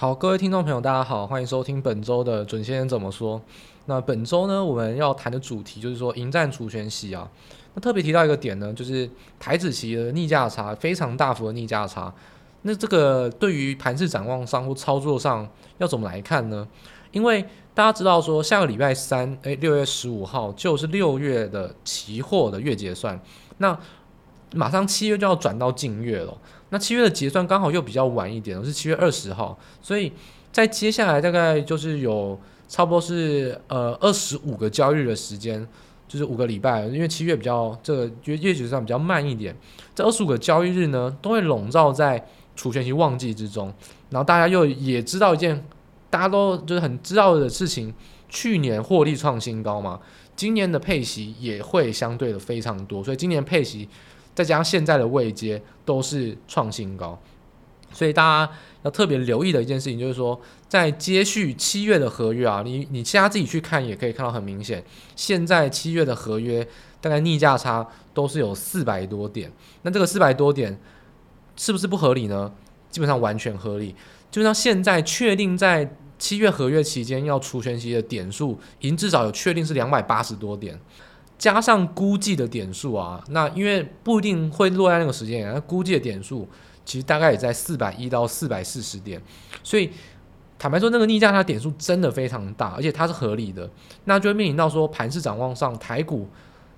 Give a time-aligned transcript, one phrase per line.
[0.00, 3.38] 好，各位听众朋友，大家好，欢迎收听本周的准先生怎么说。
[3.84, 7.30] 那本周呢，我们要谈的主题就是说，迎战除权息啊。
[7.74, 9.06] 那特别提到一个点呢，就是
[9.38, 12.10] 台子期的逆价差非常大幅的逆价差。
[12.62, 16.66] 那这个对于盘市展望上或操作上要怎么来看呢？
[17.12, 17.42] 因为
[17.74, 23.20] 大家知道说，下个礼拜三，诶，六月十五号就是六月的期货的月结算。
[23.58, 23.78] 那
[24.54, 26.34] 马上七月就要转到净月了。
[26.70, 30.12] 那七月的结算刚好又比较晚一点，是七月二十号，所以
[30.52, 35.66] 在接下来大概就是有差不多是呃二十五个交易日的时间，
[36.06, 39.54] 就是五个礼拜，因为七月比较这个月月结算比较慢一点，
[39.94, 43.72] 这二十五个交易日呢都会笼罩在除权期旺季之中，
[44.10, 45.64] 然后大家又也知道一件
[46.08, 47.92] 大家都就是很知道的事情，
[48.28, 49.98] 去年获利创新高嘛，
[50.36, 53.88] 今年的配息也会相对的非常多，所以今年配息。
[54.40, 57.20] 再加上现在的位阶都是创新高，
[57.92, 58.52] 所以大家
[58.84, 64.82] 要特别留意的一件事情就是说，在接续七月的合约啊，你你现在自己去看也可以看到很明显，
[65.14, 66.66] 现在七月的合约
[67.02, 69.52] 大概逆价差都是有四百多点，
[69.82, 70.80] 那这个四百多点
[71.54, 72.50] 是不是不合理呢？
[72.90, 73.94] 基本上完全合理，
[74.30, 80.80] 就像现在确定在七月合约期间要除权息的点数，已经至少有确定是两百八十多点。
[81.40, 86.46] 加上估计的点数啊，那因为不一定会落在那个时间点，那估计的点数
[86.84, 89.18] 其实大概也在四百一到四百四十点，
[89.62, 89.90] 所以
[90.58, 93.70] 坦白说，那个逆价它点数真的非常大，而且它是合理的，
[94.04, 96.28] 那就会面临到说盘势展望上，台股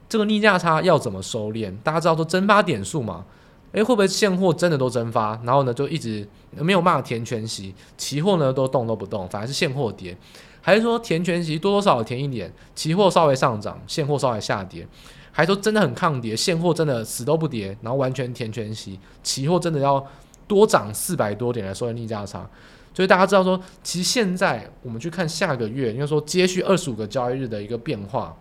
[0.09, 1.75] 这个逆价差要怎么收敛？
[1.83, 3.25] 大家知道说增发点数嘛，
[3.73, 10.17] 诶，会不会现货真的都增发，然后呢就一直没有办法填全息，期货呢都动都不动，反而是现货跌。
[10.65, 14.87] 还是说填权息多多少少填一点，期货稍微上涨，现货稍微下跌，
[15.33, 20.07] 还说真的很抗跌，现货真的死都不跌，然后完全填权息，期货真的要
[20.47, 22.49] 多涨四百多点来收逆价差。
[22.95, 28.37] 所以大家知道说，其实现在我们去看下个月，应该说接续二十五个交易日的一个变化，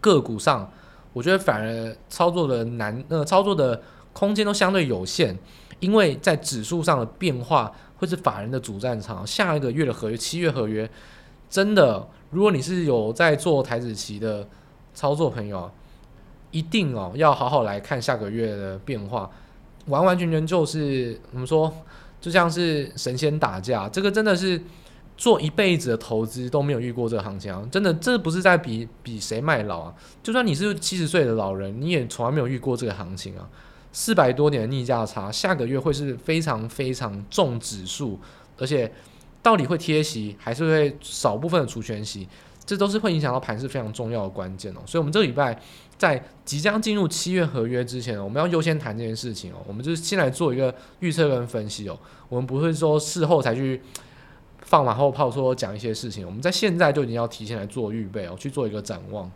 [0.00, 0.68] 个股上，
[1.12, 3.80] 我觉得反而操作的难，那个操作的
[4.12, 5.38] 空间都相对有限，
[5.78, 10.90] 因为在指数上的变化会是法人的主战场，下一个月的合约，七月合约。
[11.50, 14.48] 真的，如果你是有在做台子期的
[14.94, 15.68] 操作朋友，
[16.52, 19.28] 一定哦要好好来看下个月的变化，
[19.86, 21.72] 完完全全就是我们说
[22.20, 24.62] 就像是神仙打架，这个真的是
[25.16, 27.66] 做一辈子的投资都没有遇过这个行情啊！
[27.68, 29.94] 真的，这不是在比比谁卖老啊！
[30.22, 33.48] 就算你是七十岁的老人，你也从来没有遇过这个行情啊！
[33.90, 38.20] 四百多点的逆价差，下个月会是非常非常重指数，
[38.56, 38.92] 而且。
[39.42, 42.28] 到底会贴息还是会少部分的除权息，
[42.64, 44.80] 这都是会影响到盘是非常重要的关键哦。
[44.86, 45.58] 所以，我们这个礼拜
[45.96, 49.56] 在即将进入七月合约之前，我们要优先谈这件事情哦。
[49.66, 51.98] 我们就是先来做一个预测跟分析哦。
[52.28, 53.80] 我们不会说事后才去
[54.60, 56.24] 放马后炮，说讲一些事情。
[56.26, 59.30] 我们在现在就已经要提前来做预备哦，去做一个展望。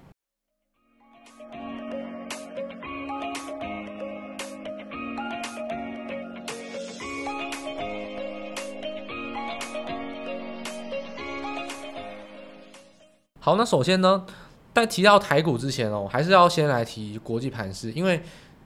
[13.45, 14.25] 好，那首先呢，
[14.73, 18.19] 在提到台股之前哦，还是要先来提国际盘势，因为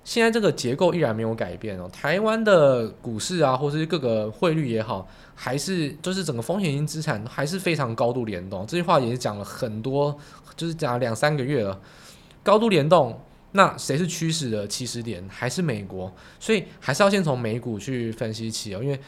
[0.05, 1.91] 现在这个结构依然没有改变哦。
[1.93, 8.65] 台湾的股市啊，或是各个汇率也好，还是就是整个风险型资产还是非常高度联动。
[8.69, 10.17] 这句话也是讲了很多，
[10.55, 11.81] 就是讲了两三个月了，
[12.45, 13.21] 高度联动。
[13.51, 15.29] 那谁是趋势的起始点？
[15.29, 16.09] 还是美国？
[16.39, 19.01] 所以还是要先从美股去分析起哦，因为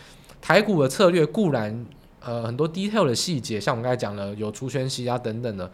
[0.43, 1.87] 台股的策略固然。
[2.23, 5.71] 呃，很多 detail 的细节，像我们刚才讲的有除权息啊等等的，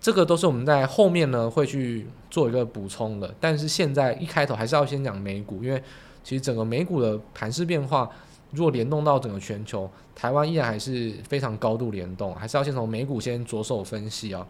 [0.00, 3.34] 这个都是我们在后面呢会去做一个补充的。
[3.40, 5.82] 但是现在一开头还是要先讲美股，因为
[6.22, 8.08] 其实整个美股的盘势变化，
[8.52, 14.46] 如果联动到整个全球，台湾依然还是非常高度联动，还是要先从美股先着手分析啊。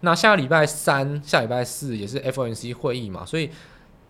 [0.00, 3.48] 那下个礼拜三、下礼拜四也是 FOMC 会议嘛，所以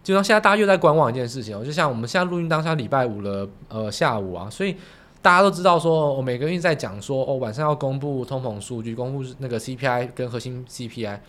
[0.03, 4.75] 就像现在大家又在观望一件事情哦，就像我们现在录音当下礼拜五了，呃下午啊，所以。
[5.23, 11.21] 大家都知道说，我每个月在讲说，哦，晚上要公布通膨数据，公布那个 CPI 跟核心 CPI，然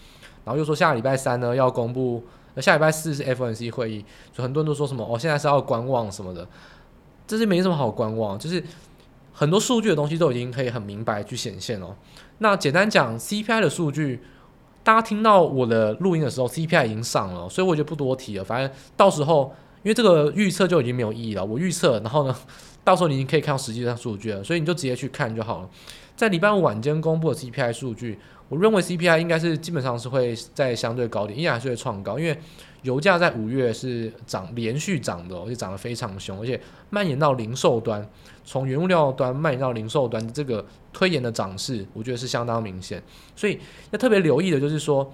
[0.48, 2.24] 后又说下礼拜三呢要公布，
[2.56, 4.04] 那下礼拜四是 FOMC 会议，
[4.34, 6.48] 所以很多人都说什么，哦，现在是要观望什么的，
[7.28, 8.64] 这是没什么好观望，就是
[9.32, 11.96] 很多数据的东西都已经可以很明白去显现哦。
[12.40, 14.24] 那简单讲 CPI 的数据，
[14.84, 19.54] 大家听到我的录音的时候，CPI 已经上了，所以我就不多提了，反正到时候
[19.84, 22.36] 因为这个预测就已经没有意义了，我预测，然后呢？
[22.84, 25.70] 到时候你已经可以看到实际上数据了，所以你就直接去看就好了。
[26.16, 28.20] 在礼拜五晚间公布的 CPI 数据，
[28.50, 32.38] 我认为 CPI 应该是基本上是会在相对高点，依然还是会创高，因为
[32.84, 36.60] 油价在五月是涨连续涨的，而且涨得非常凶，而且
[36.90, 38.08] 蔓延到零售端，
[38.44, 43.02] 从原物料端蔓延到零售端，这个推演的涨势，我觉得是相当明显。
[43.36, 43.58] 所以
[43.92, 45.12] 要特别留意的就是说，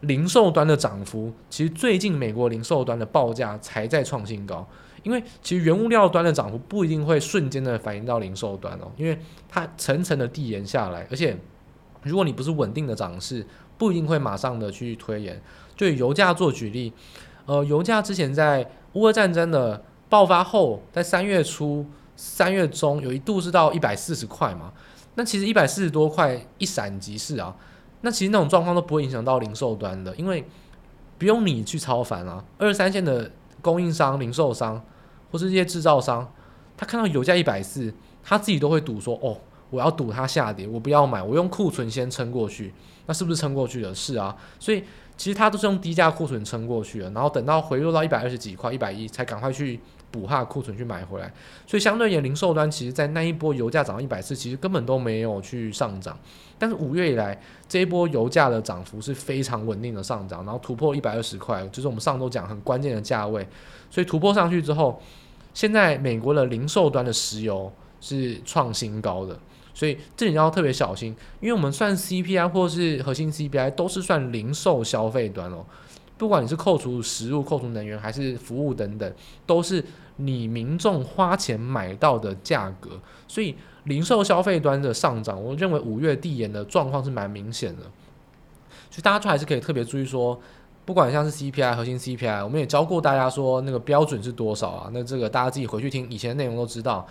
[0.00, 4.68] 零售端的涨幅，其实最近美国零售端的报价才在创新高。
[5.04, 9.16] 因为其实原物料端的涨幅不一定会瞬间的反映到零售端哦，因为
[9.48, 11.36] 它层层的递延下来，而且
[12.02, 13.46] 如果你不是稳定的涨势，
[13.76, 15.40] 不一定会马上的去推延。
[15.76, 16.92] 就以油价做举例，
[17.46, 21.84] 呃，油价之前在乌俄战争的爆发后，在三月初、
[22.16, 24.72] 三月中有一度是到一百四十块嘛，
[25.16, 27.54] 那其实一百四十多块一闪即逝啊，
[28.00, 30.44] 那其实那种状况都不会影响到零售端的，因为
[31.18, 33.30] 不用你去操烦啊，二三线的
[33.60, 34.82] 供应商、零售商。
[35.34, 36.32] 或是这些制造商，
[36.76, 37.92] 他看到油价一百四，
[38.22, 39.36] 他自己都会赌说：“哦，
[39.68, 42.72] 我要赌它下跌，我不要买，我用库存先撑过去。”
[43.06, 43.92] 那是不是撑过去了？
[43.92, 44.84] 是啊，所以
[45.16, 49.80] 其实他都是用低价库存撑过去的，然后等到回落到一百二十几块、一百一，才赶快去
[50.12, 51.34] 补它的库存去买回来。
[51.66, 56.16] 所以相对而言，零售端其实在那一波油价涨到一百四，其实根本都没有去上涨。
[56.58, 57.36] 但是五月以来，
[57.68, 63.46] 这一波油价的涨幅是非常稳定的上涨，然后突破一百二十块，就是我们上周讲很关键的价位。
[63.90, 64.98] 所以突破上去之后，
[65.54, 69.38] 现在美国的零售端的石油是创新高的，
[69.72, 75.64] 所以这里要特别小心，因为我们算 CPI 或是核心 CPI 都是算零售消费端哦，
[76.18, 79.10] 不管你是扣除食物、扣除能源还是服务等等，
[79.46, 79.82] 都是
[80.16, 83.54] 你民众花钱买到的价格，所以
[83.84, 87.82] 零售消费端的上涨，我认为五月递延的状况是蛮明显的，
[88.90, 90.38] 所以大家就还是可以特别注意说。
[90.84, 94.90] 不管像是 CPI 核心 CPI，我们也教过大家说那个标准是多少啊？
[94.92, 97.06] 那这个大家自己回去听以前的内容都知道，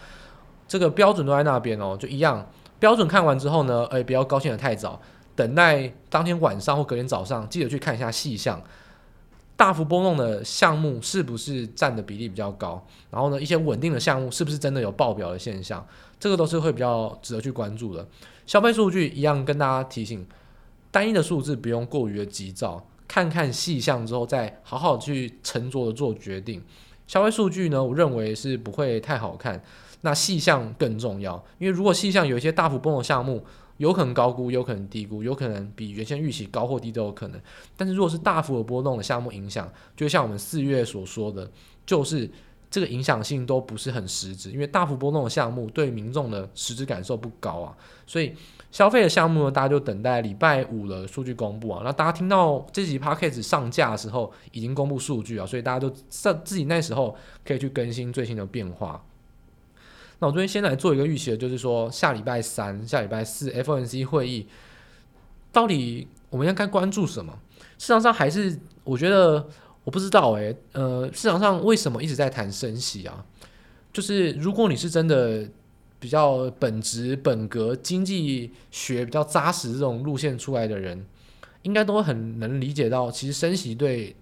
[0.67, 2.47] 这个标准都在那边哦，就一样。
[2.79, 5.01] 标准看完之后呢，诶，不要高兴得太早，
[5.35, 8.61] 等待当天晚上或隔天早上，记得去看一下细项，
[9.55, 12.85] 大幅波动的项目是不是占的比例比较高？
[13.09, 15.83] 然后呢，一些稳定的项目是不是真的有爆表的现象？
[16.19, 18.05] 这个都是会比较值得去关注的。
[18.45, 20.27] 消费数据一样跟大家提醒，
[20.91, 22.85] 单一的数字不用过于的急躁。
[23.07, 26.63] 看看细项之后，再好好去沉着的做决定。
[27.05, 29.63] 消费数据呢，我认为是不会太好看。
[30.01, 33.43] 那细项更重要，因为如果细项有一些大幅波动项目，
[33.77, 37.39] 有可能高估，有可能低估，有可能比原先预期高或低都有可能。
[37.77, 41.49] 但是如果是大幅的波动的项目影响，就像我们四月所说的，
[41.85, 42.29] 就是。
[42.73, 47.77] 这个影响性都不是很实质，因为大幅波动的项目对民众的实质感受不高啊，
[48.07, 48.33] 所以
[48.71, 51.83] 消费的项目呢，大家就等待礼拜五的数据公布啊。
[51.85, 57.15] 那大家听到这集 podcast 上架的时候，已经公布数据啊，所以大家都在自己那时候
[57.45, 58.99] 可以去更新最新的变化。
[60.17, 64.47] 那我这边先来做一个预期的，就是说下礼拜三、下礼拜四 FOMC 会议，
[65.51, 67.37] 到底我们应该关注什么？
[67.77, 69.47] 市场上还是我觉得。
[69.83, 73.25] 我不知道诶、呃，市场上为什么一直在谈升息啊？
[73.91, 75.45] 就是如果你是真的
[75.99, 81.05] 比较本职本格经济学比较扎实这种路线出来的人，
[81.63, 84.15] 应该都很能理解到，其实升息对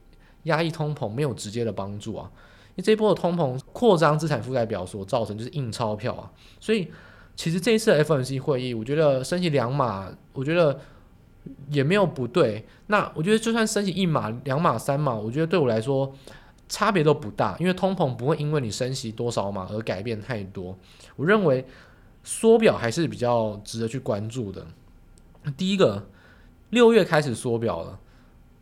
[0.44, 2.30] 压抑通膨没有直接的帮助啊。
[2.70, 6.88] 因为这一波的通膨扩张资产负债表所造成就是印钞票啊，所以
[7.36, 10.80] 其实这一次的 FOMC 会议，我觉得升息两码，我觉得。
[11.70, 16.14] 也没有不对，那我觉得就算升息一码、两码、三码，我觉得对我来说
[16.70, 20.78] 差别都不大，因为通膨不会因为你升息多少码而改变太多。
[21.16, 21.66] 我认为
[22.24, 24.68] 缩表还是比较值得去关注的。
[25.58, 26.08] 第一个，
[26.70, 28.00] 六月开始缩表了，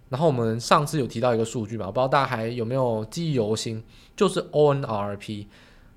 [0.08, 3.84] 然后我们上次有提到一个数据嘛，不知道大家还有没有记忆犹新，
[4.16, 5.48] 就是 ONRP，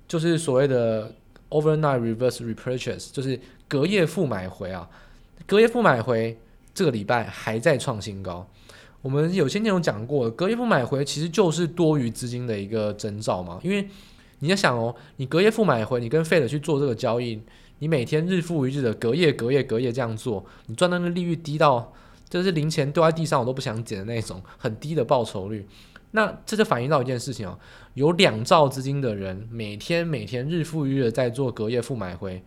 [0.07, 1.13] 就是所谓的
[1.49, 4.89] Overnight Reverse Repurchase，就是隔夜复买回啊，
[5.45, 6.37] 隔夜复买回。
[6.73, 8.47] 这个礼拜还在创新高，
[9.01, 13.59] 我们有些内容讲过，隔夜复买回其实就是多余资金的一个征兆嘛。
[13.61, 13.87] 因为
[14.39, 17.39] 你要想哦，你隔夜复买回，你跟 Fed 去做这个交易，
[17.79, 21.93] 你每天日复一日的隔夜、隔夜、隔夜这样做，你赚到的利率低到
[22.27, 25.67] 就是零钱丢在地上我都不想捡的那种很低的报酬率。
[26.11, 27.59] 那这就反映到一件事情哦，
[27.93, 32.43] 有两兆资金的人每天每天日复一日的在做隔夜复买回，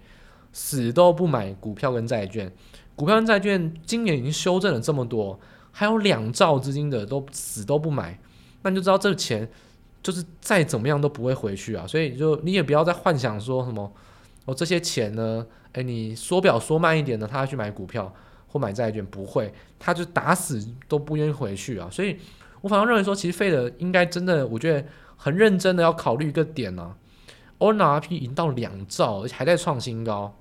[0.52, 2.52] 死都不买股票跟债券。
[2.96, 5.38] 股票跟债券今年已经修正了这么多，
[5.70, 8.18] 还有两兆资金的都死都不买，
[8.62, 9.48] 那你就知道这个钱
[10.02, 11.86] 就是再怎么样都不会回去啊。
[11.86, 13.92] 所以就你也不要再幻想说什么
[14.46, 18.10] 哦，这些钱呢，诶，你缩表缩慢一点呢，他要去买股票
[18.46, 21.88] 或买债券，不会，他就打死都不愿意回去啊。
[21.90, 22.16] 所以
[22.62, 24.86] 我反而认为说，其实费德应该真的，我觉得
[25.16, 26.94] 很认真的要考虑一个点呢
[27.58, 30.34] ，ONRP 已经到两兆，而且还在创新高。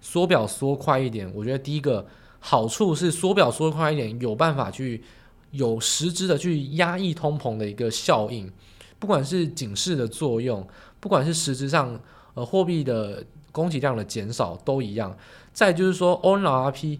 [0.00, 2.06] 缩表缩快一点，我觉得第一个
[2.38, 5.02] 好处是缩表缩快一点，有办法去
[5.50, 8.50] 有实质的去压抑通膨的一个效应，
[8.98, 10.66] 不管是警示的作用，
[10.98, 12.00] 不管是实质上
[12.34, 15.16] 呃货币的供给量的减少都一样。
[15.52, 16.98] 再就是说，ONRP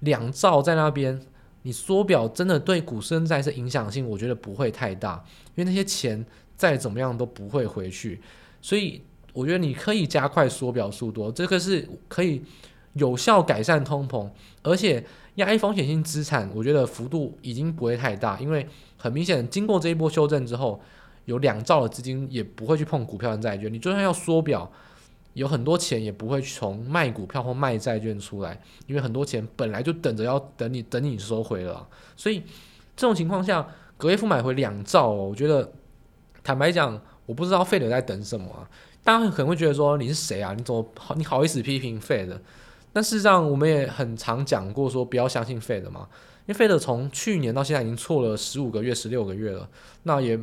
[0.00, 1.20] 两兆在那边，
[1.62, 5.24] 你缩表真的对股市跟债市影响性，我觉得不会太大，
[5.54, 6.24] 因为那些钱
[6.56, 8.20] 再怎么样都不会回去，
[8.62, 9.02] 所以
[9.32, 12.42] 我觉得你可以加快缩表速度，这个是可以
[12.94, 14.28] 有效改善通膨，
[14.62, 15.04] 而且
[15.36, 18.66] 压抑风险性资产，我觉得幅度已经不会太大，因为
[18.96, 20.80] 很明显经过这一波修正之后，
[21.26, 24.70] 有两兆的资金也不会去碰股票跟债券，你就算要缩表。
[25.34, 32.42] 有很多钱也不会从卖股票或卖债券出来，因为很多钱本来就等着要等你等你收回了，所以
[32.96, 33.64] 这种情况下，
[33.96, 35.70] 隔夜复买回两兆，我觉得
[36.42, 38.68] 坦白讲，我不知道 Fed 在等什么。
[39.08, 40.52] 大家可能会觉得说你是谁啊？
[40.54, 42.38] 你怎么好你好意思批评 Fed？
[42.92, 46.06] 但事实上我们也很常讲过说不要相信 Fed 嘛，
[46.44, 49.66] 因为 Fed 从去年到现在已经错了十五个月、十六个月了，
[50.02, 50.38] 那也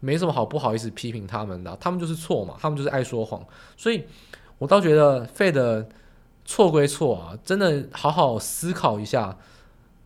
[0.00, 3.46] 没什么好不好意思批评他们的，他们就是错嘛，他们就是爱说谎，
[3.76, 4.04] 所以。
[4.56, 5.84] 我倒觉得 Fed
[6.46, 9.36] 错归错啊，真的好好思考一下。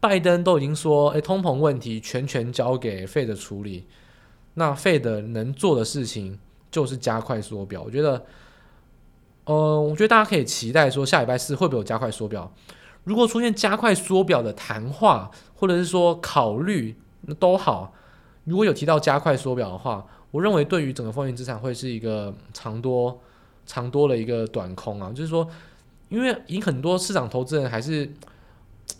[0.00, 3.86] 拜登都已经说，诶，通膨问题全权交给 Fed 处理，
[4.54, 6.40] 那 Fed 能做的事情
[6.70, 7.82] 就是加快缩表。
[7.82, 8.24] 我觉得，
[9.44, 12.52] 呃，我觉得大家可以期待说，下礼拜四会不会有加快缩表？
[13.04, 17.94] 如果出现加快缩表的谈话，或者是说考虑，那都好。
[18.44, 23.20] 如果有提到加快缩表的话，我认为对于整个风险资产会是一个长多。
[23.66, 25.48] 长多了一个短空啊，就是说，
[26.08, 28.10] 因为以很多市场投资人还是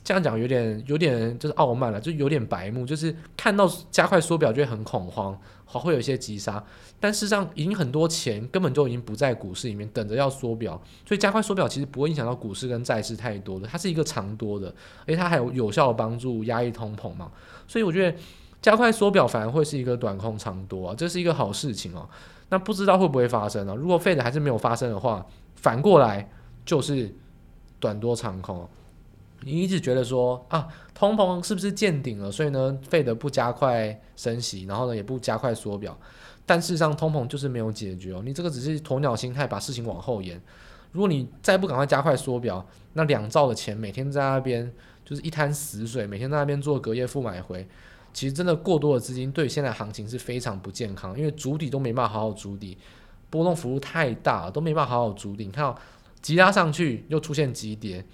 [0.05, 5.37] 这样讲，有点有点就是傲慢了，就有点白目，就是看到加快缩表就会很恐慌，
[5.71, 6.63] 好会有一些急杀。
[6.99, 14.69] 但事实上，已经很多钱根本就已经不在股市里面等着要缩表，所以加快缩表其实不会影响到股市跟债市太多的，它是一个长多的，
[15.03, 17.31] 而且它还有有效的帮助压抑通膨嘛。
[17.69, 18.19] 所以我觉得
[18.61, 22.09] 加快缩表反而会是一个短空长多啊，这是一个好事情哦。
[22.51, 23.75] 那不知道会不会发生呢？
[23.75, 25.25] 如果 Fed 还是没有发生的话，
[25.55, 26.29] 反过来
[26.67, 27.15] 就是
[27.79, 28.69] 短多长空。
[29.43, 32.31] 你一直觉得说啊，通膨是不是见顶了？
[32.31, 35.99] 所以呢，Fed 不加快升息，然后呢也不加快缩表。
[36.47, 38.23] 但事实上，通膨就是没有解决哦。
[38.25, 40.41] 你这个只是鸵鸟心态，把事情往后延。
[40.93, 44.71] 如果你再不赶快加快缩表，那两兆的钱每天在那边
[45.05, 47.67] 就是一滩死水，每天在那边做隔夜复买回。
[48.13, 52.77] 其实真的过多的资金对现在行情是非常不健康，因为筑底都没办法好好筑底，
[53.31, 55.45] 波动幅度太大了，都没办法好好筑底。
[55.45, 55.79] 你看到
[56.21, 58.05] 急拉上去又出现急跌，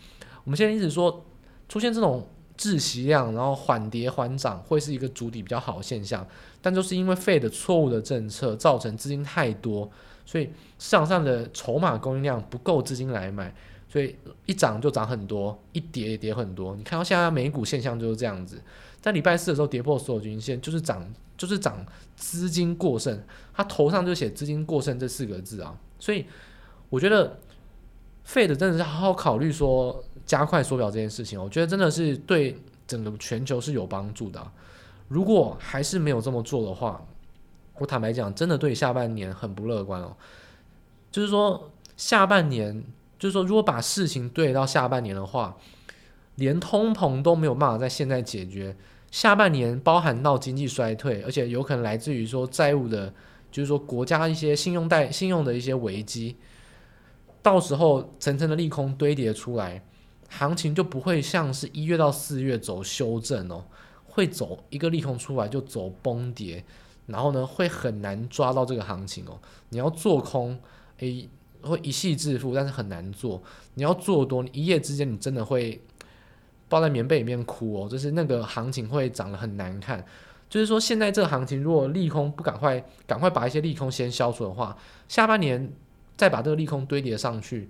[0.47, 1.27] 我们现在一直说
[1.69, 2.27] 出现这种
[2.57, 6.27] 窒息量，然后缓跌缓涨会是一个筑底比较好的现象，
[6.63, 9.91] 但就是因为 Fed 的错误的政策造成资金太多，
[10.25, 10.45] 所以
[10.79, 13.55] 市场上的筹码供应量不够资金来买，
[13.89, 16.75] 所以一涨就涨很多，一跌也跌很多。
[16.77, 18.63] 你看到现在美股现象就是这样子。
[19.03, 21.85] 在礼拜四的时候跌破所有均线，就是涨，就是涨
[22.15, 23.21] 资金过剩，
[23.53, 26.25] 它头上就写资金过剩这四个字啊，所以
[26.89, 27.39] 我觉得
[28.27, 34.45] Fed 真的是好好考虑说加快缩表这件事情，我觉得真的是对整个全球是有帮助的。
[35.09, 37.01] 如果还是没有这么做的话，
[37.79, 40.17] 我坦白讲，真的对下半年很不乐观哦。
[41.13, 42.85] 就是说下半年，
[43.19, 45.57] 就是说如果把事情对到下半年的话，
[46.35, 48.77] 连通膨都没有办法在现在解决。
[49.13, 53.15] 下半年包含到经济衰退，而且有可能来自于说债务的，
[53.53, 56.37] 就是说国家一些信用贷、信用的一些危机，
[57.41, 59.83] 到时候层层的利空堆叠出来，
[60.29, 63.65] 行情就不会像是一月到四月走修正哦，
[64.05, 66.65] 会走一个利空出来就走崩跌，
[67.07, 69.39] 然后呢会很难抓到这个行情哦。
[69.69, 70.59] 你要做空，
[70.99, 71.29] 诶，
[71.63, 73.43] 会一夕致富，但是很难做。
[73.75, 75.81] 你要做多，你一夜之间你真的会。
[76.69, 80.05] 抱在棉被里面哭哦，就是那个行情会涨得很难看。
[80.51, 85.73] 就是说，现在这个行情，如果利空不赶快赶快把一些利空先消除的话，下半年
[86.17, 87.69] 再把这个利空堆叠上去，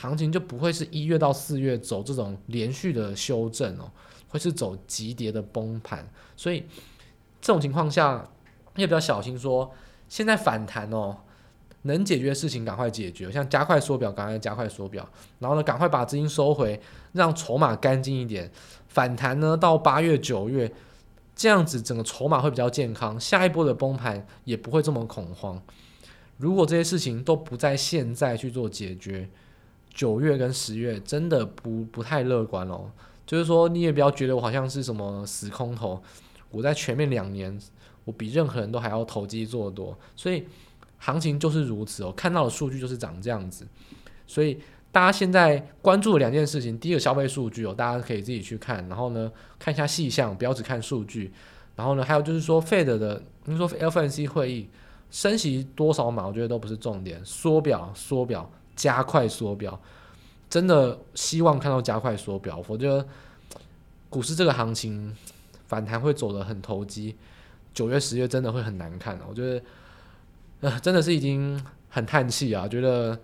[0.00, 3.90] 行情就不会是一月到四月走这种连续的修正哦，
[4.28, 6.08] 会是走急跌的崩盘。
[6.36, 6.64] 所以
[7.40, 8.24] 这种情况下，
[8.76, 9.70] 你也比较小心说，
[10.08, 11.16] 现在反弹哦。
[11.82, 16.78] 能解决的事情赶快解决，像加快缩表，赶快加快缩表，然后呢，赶快把资金收回，
[17.12, 18.50] 让筹码干净一点。
[18.88, 20.70] 反弹呢，到八月、九月，
[21.36, 25.62] 这样子整个筹码会比较健康，下一波的崩盘也不会这么恐慌。
[26.36, 29.30] 如果这些事情都不在现在去做解决，
[29.92, 32.90] 九月跟十月真的不不太乐观哦。
[33.26, 36.02] 就是说，你也不要觉得我好像是什么死空头，
[36.50, 37.58] 我在前面两年，
[38.04, 40.44] 我比任何人都还要投机做多，所以。
[41.00, 43.64] 行情就是如此哦，看到的数据就是长这样子，
[44.26, 44.58] 所以
[44.90, 49.30] 大家现在关注两件事情，第一个消费数据哦，大家可以自己去看，然后呢，
[49.60, 51.32] 看一下细项，不要只看数据。
[51.76, 54.68] 然后呢，还有就是说，Fed 的，你说 FNC 会议
[55.08, 59.78] 升息多少码，我觉得都不是重点，缩表，缩表，加快缩表，
[60.48, 63.06] 真的希望看到加快缩表，否则
[64.08, 65.14] 股市这个行情
[65.66, 67.16] 反弹会走得很投机，
[67.74, 69.18] 九月、十月真的会很难看。
[69.28, 69.62] 我觉得，
[70.60, 73.18] 呃，真的是已经很叹气啊，觉得。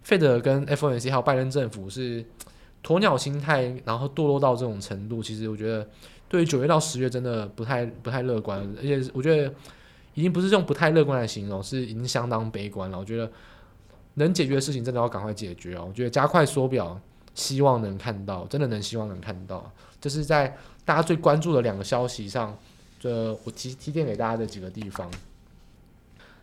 [0.00, 2.24] 费德跟 FOMC 还有拜登政府是
[2.82, 5.86] 鸵鸟心态，然后堕落到这种程度，其实我觉得
[6.30, 9.52] 对于九月到十月真的不太不太乐观，而且我觉得
[10.14, 12.98] 已经不是用不太乐观来形容，是已经相当悲观了。
[12.98, 13.30] 我觉得
[14.18, 15.86] 能解决的事情真的要赶快解决哦。
[15.88, 17.00] 我觉得加快缩表，
[17.34, 22.56] 希望能看到，真的能希望能看到，这是在大家最关注的两个消息上，
[23.00, 25.10] 这我提提点给大家的几个地方。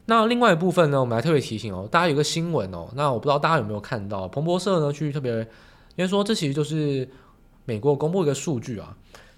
[0.07, 5.31] 那另外一部分呢，我们来特别提醒哦，大家有个新闻哦，那我不知道大家有没有看到，彭博社呢去特别，
[5.95, 7.09] 因为说这其实就是
[7.65, 8.95] 美国公布一个数据啊，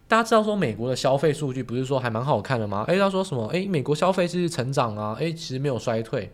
[0.10, 2.84] 大家知道说美国的消费数据不是说还蛮好看的吗？
[2.90, 3.48] 诶，他说什么？
[3.48, 6.32] 诶，美国消费是成长啊，诶，其实没有衰退。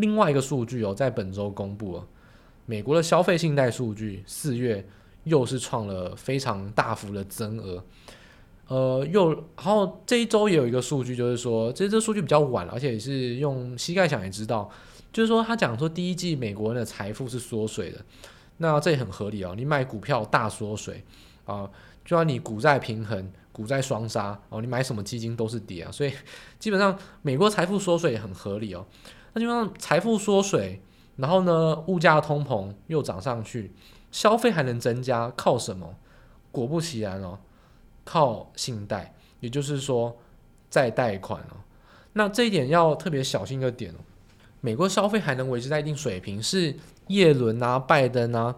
[0.00, 2.06] 另外一个数据哦，在本周公布了，
[2.66, 4.86] 美国的消费信贷数据四月
[5.24, 7.84] 又是创了非常大幅的增额。
[8.68, 14.70] 呃，又然后这一周也有一个数据，就是说，这这数据比较晚，而且也是用膝盖想也知道，
[15.10, 18.04] 就是说他讲说第一季美国人的财富是缩水的，
[18.58, 19.54] 那这也很合理哦。
[19.56, 21.02] 你买股票大缩水
[21.46, 21.68] 啊，
[22.04, 26.12] 就算你股债平衡、股债双杀哦，你买什么基金都是跌啊，所以
[26.58, 28.86] 基本上美国财富缩水也很合理哦。
[29.32, 30.80] 那基本上财富缩水，
[31.16, 33.72] 然后呢，物价通膨又涨上去，
[34.10, 35.94] 消费还能增加，靠什么？
[36.50, 37.38] 果不其然哦。
[38.10, 40.16] 靠信贷，也就是说
[40.70, 41.60] 再贷款哦。
[42.14, 43.96] 那这一点要特别小心一个点哦。
[44.62, 46.74] 美国消费还能维持在一定水平，是
[47.08, 48.56] 耶伦啊、拜登啊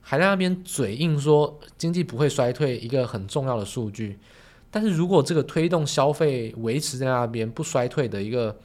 [0.00, 4.20] 还在那边嘴硬说经济不会衰退，一个很重要的数据。
[4.70, 8.56] 但是如果这个推动消费维持在那边不衰退的一个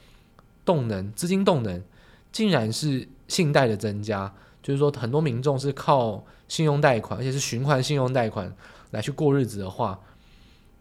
[0.67, 1.81] 动能、资金动能，
[2.33, 4.31] 竟然是信贷的增加，
[4.61, 8.53] 就是说很多民众是靠信用贷款，而且是循环信用贷款
[8.91, 9.97] 来去过日子的话。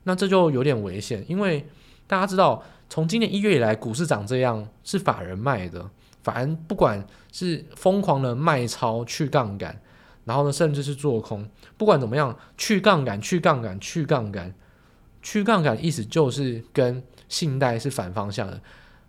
[0.02, 1.64] 那这就有点危险，因为
[2.08, 5.88] 大家知道，从今年一月以来，股市涨这样是法人卖的，
[6.22, 9.80] 法人不管是疯狂的卖超去杠杆，
[10.24, 14.52] 然后呢，甚至是做空，不管怎么样，去杠杆、去杠杆、去杠杆、
[15.22, 18.60] 去杠杆，意思就是跟信贷是反方向的。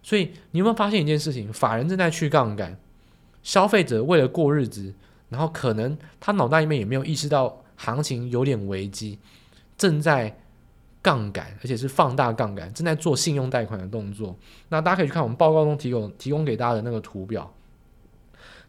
[0.01, 1.51] 所以你有没有发现一件事情？
[1.51, 2.77] 法人正在去杠杆，
[3.43, 4.93] 消费者为了过日子，
[5.29, 9.19] 然后可能他脑袋里面也没有意识到行情有点危机，
[9.77, 10.37] 正在。
[10.99, 14.35] 杠杆，而且是放大杠杆，正在做信用贷款的动作。
[14.67, 17.53] 那大家可以去看我们报告中提供提供给大家的那个图表。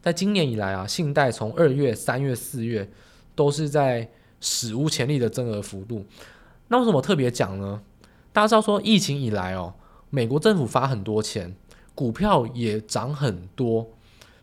[0.00, 2.88] 在今年以来啊，信贷从二月、三月、四月
[3.34, 4.08] 都是在
[4.40, 6.06] 史无前例的增额幅度。
[6.68, 7.82] 那为什么特别讲呢？
[8.32, 9.74] 大家知道说疫情以来哦，
[10.10, 11.54] 美国政府发很多钱，
[11.94, 13.88] 股票也涨很多，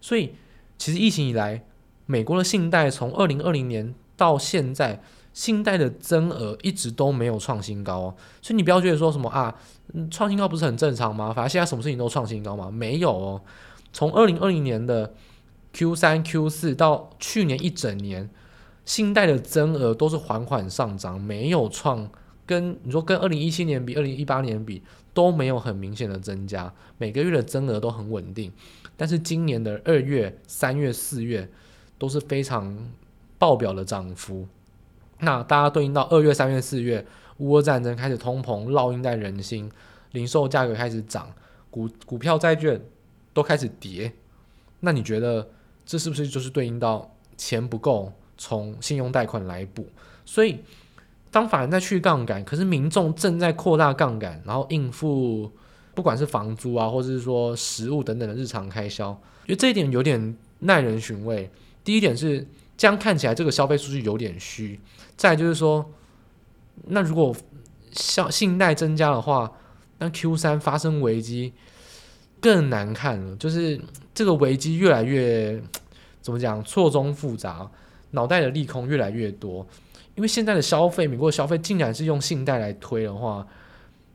[0.01, 0.33] 所以
[0.77, 1.63] 其实疫情以来，
[2.05, 5.01] 美国的信贷从二零二零年到现在。
[5.35, 9.53] 信贷的增额一直都没有创新高哦，所以你不要觉得说什么啊，
[10.09, 11.33] 创新高不是很正常吗？
[11.33, 12.71] 反正现在什么事情都创新高吗？
[12.71, 13.41] 没有哦，
[13.91, 15.13] 从二零二零年的
[15.73, 18.29] Q 三、Q 四到去年一整年，
[18.85, 22.09] 信贷的增额都是缓缓上涨，没有创
[22.45, 24.81] 跟你说跟二零一七年比、二零一八年比
[25.15, 28.51] 都没有很明显的增加，每个月的增额都很稳定，
[28.97, 31.49] 但是今年的二月、三月、四月
[31.97, 32.77] 都是非常
[33.39, 34.45] 爆表的涨幅。
[35.19, 37.05] 那大家对应到二月、三月、四月，
[37.37, 39.71] 乌俄战争开始，通膨烙印在人心，
[40.11, 41.31] 零售价格开始涨，
[41.71, 42.79] 股股票、债券
[43.33, 44.11] 都开始跌。
[44.81, 45.49] 那你觉得
[45.85, 49.87] 这是不是就是对应到钱不够，从信用贷款来补？
[50.25, 50.59] 所以
[51.35, 55.51] 当法人在去杠杆，可是民众正在扩大杠杆，然后应付
[55.93, 59.09] 不管是房租啊，或者是说食物等等的日常开销，
[59.45, 61.51] 因为这一点有点耐人寻味。
[61.83, 62.47] 第一点是。
[62.77, 64.77] 这样看起来，这个消费数据有点虚。
[65.15, 65.93] 再就是说，
[66.87, 67.33] 那如果
[67.93, 69.49] 信信贷增加的话，
[69.99, 71.53] 那 Q 三发生危机
[72.41, 73.33] 更难看了。
[73.37, 73.79] 就是
[74.13, 75.57] 这个危机越来越
[76.21, 77.71] 怎么讲，错综复杂，
[78.11, 79.65] 脑袋的利空越来越多。
[80.15, 83.45] 因为现在的消费，美国的消费竟然是用信贷来推的话，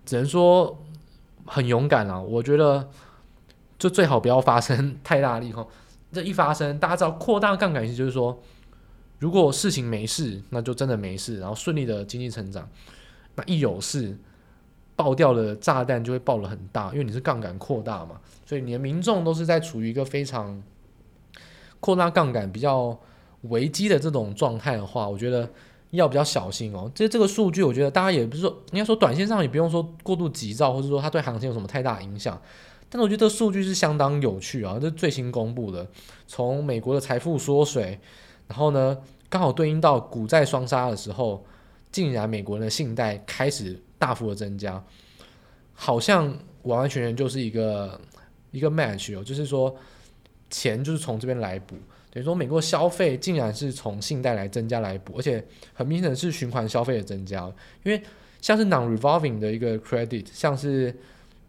[0.05, 0.83] 只能说
[1.45, 2.23] 很勇敢了。
[2.23, 2.89] 我觉得
[3.79, 5.67] 就最好不要发生太大的利空。
[6.13, 8.37] 这一发生，大家知道扩大杠杆意思就是说，
[9.19, 12.69] 如果事情没事，那就真的没事，然后顺利的经济成长。
[13.37, 14.19] 那一有事，
[14.97, 20.61] 爆掉的炸弹就会爆了很大，因为你是杠杆扩大嘛，所以你的民众都是在处于一个非常
[21.79, 22.99] 扩大杠杆比较
[23.43, 25.49] 危机的这种状态的话，我觉得
[25.91, 26.91] 要比较小心哦。
[26.95, 32.41] 这这个数据，我觉得大家也不是说，应该说短线上也不用说过度急躁，或者说它对行情有什么太大影响。
[32.89, 35.87] 但是我觉得这个数据是相当有趣啊，这是最新公布的，
[36.27, 37.99] 从美国的财富缩水，
[38.49, 38.99] 然后呢，
[39.29, 41.45] 刚好对应到股债双杀的时候，
[41.93, 44.83] 竟然美国人的信贷开始大幅的增加，
[45.73, 46.27] 好像
[46.63, 48.01] 完完全全就是一个
[48.51, 49.75] 一个 match 哦，就是说
[50.51, 51.77] 钱就是从这边来补。
[52.13, 57.47] 等于说，美国消费竟然是从信贷来增加来补，而且很明显是循环消费的增加。
[57.85, 58.03] 因为
[58.41, 60.93] 像是 non-revolving 的一个 credit，像是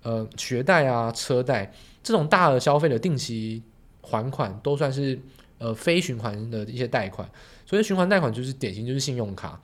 [0.04, 3.63] 呃学贷啊、车贷这种大额消费的定期
[4.02, 5.19] 还款，都算是
[5.58, 7.28] 呃非循环的一些贷款。
[7.65, 9.60] 所以循环贷款就是典型就是信用卡，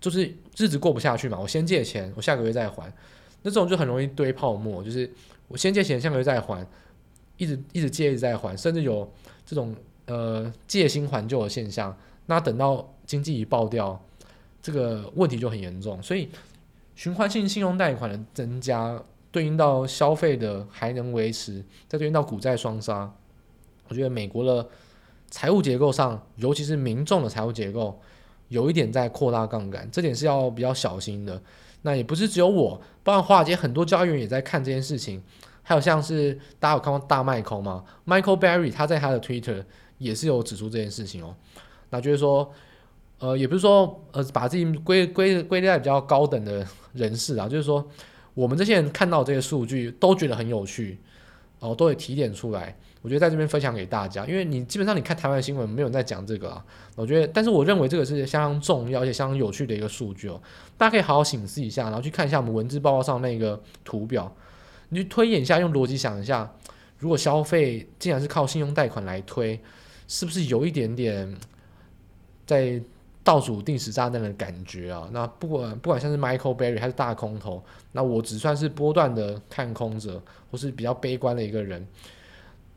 [0.00, 2.92] 就是日子过不下去嘛，我先借钱，我下个月再还。
[3.42, 5.10] 那这种就很容易堆泡沫，就是
[5.48, 6.64] 我先借钱，下个月再还，
[7.36, 9.12] 一直一直借一直在还，甚至有
[9.44, 9.74] 这种。
[10.10, 11.96] 呃，借新还旧的现象，
[12.26, 13.96] 那等到经济一爆掉，
[14.60, 16.02] 这个问题就很严重。
[16.02, 16.28] 所以，
[16.96, 23.08] 循环性信用贷款的增加，对应到消费的还能维持，再对应到股债双杀，
[23.86, 24.68] 我觉得美国的
[25.30, 27.96] 财务结构上，尤其是民众的财务结构，
[28.48, 31.40] 有一点在扩大杠杆，这点是要比较小心的。
[31.82, 35.22] 那也不是只有我，包括华尔街很多交易员也在看这件事情，
[35.62, 39.64] 还有像是大家有看过大麦克吗？Michael Barry 他在他的 Twitter。
[40.00, 41.36] 也是有指出这件事情哦，
[41.90, 42.50] 那就是说，
[43.18, 47.86] 呃，也不是说呃把自己归归归类在比较高等的人士啊，就是说
[48.32, 50.98] 我们这些人看到这些数据都觉得很有趣，
[51.58, 52.74] 哦，都会提点出来。
[53.02, 56.64] 我觉得在这边分享给大家，因为你基本上你看台湾新闻没有在讲这个啊，
[56.96, 60.40] 我觉得，但是我认为这个是相当重要而且相当有趣的一个数据哦，
[60.78, 64.34] 大家可以好好醒思一下，然后去看一下我们文字报告上那个图表，
[64.88, 66.50] 你去推演一下，用逻辑想一下，
[66.98, 69.60] 如果消费竟然是靠信用贷款来推。
[70.10, 71.32] 是不是有一点点
[72.44, 72.82] 在
[73.22, 75.08] 倒数定时炸弹的感觉啊？
[75.12, 80.20] 那不管不管像是 Michael Berry 还是大空头，那我只算是波段的看空者，
[80.50, 81.86] 或是比较悲观的一个人。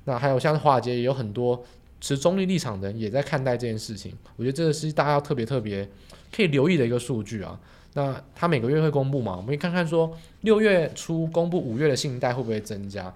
[0.04, 1.66] 那还有像是华尔街也有很多
[2.00, 4.16] 持中立立场的人也在看待这件事情。
[4.36, 5.90] 我觉得这个是大家要特别特别
[6.32, 7.60] 可以留意的一个数据啊。
[7.94, 9.32] 那他每个月会公布嘛？
[9.32, 13.12] 我们可以看看说六月初公布五月的信贷会不会增加？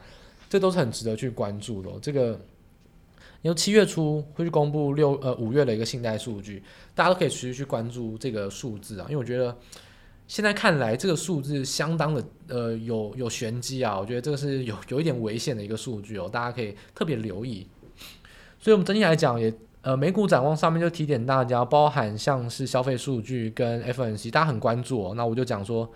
[0.49, 1.91] 这都是很值得去关注的。
[2.01, 2.39] 这个。
[3.41, 6.63] 因为七月初会去公布六呃五月的一个信贷数据，
[6.95, 9.05] 大家都可以持续去关注这个数字啊。
[9.09, 9.55] 因为我觉得
[10.27, 17.67] 现在看来这个数字相当的呃有有玄机啊，我觉得这个是有有一点危险的一个数据哦，大家可以特别留意。
[18.59, 25.13] 所以，我们整体来讲也呃美股展望上面就提点大家，包含像是消费数据跟 FNC，大家很关注哦。
[25.15, 25.89] 那我就讲说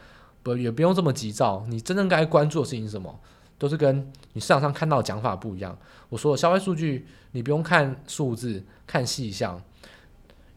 [0.43, 3.19] 不也不用这么急躁，你真正该关注的事情是什么？
[3.61, 5.77] 都是跟你市场上看到的讲法不一样。
[6.09, 9.55] 我说的消费数据，你不用看数字，看细项，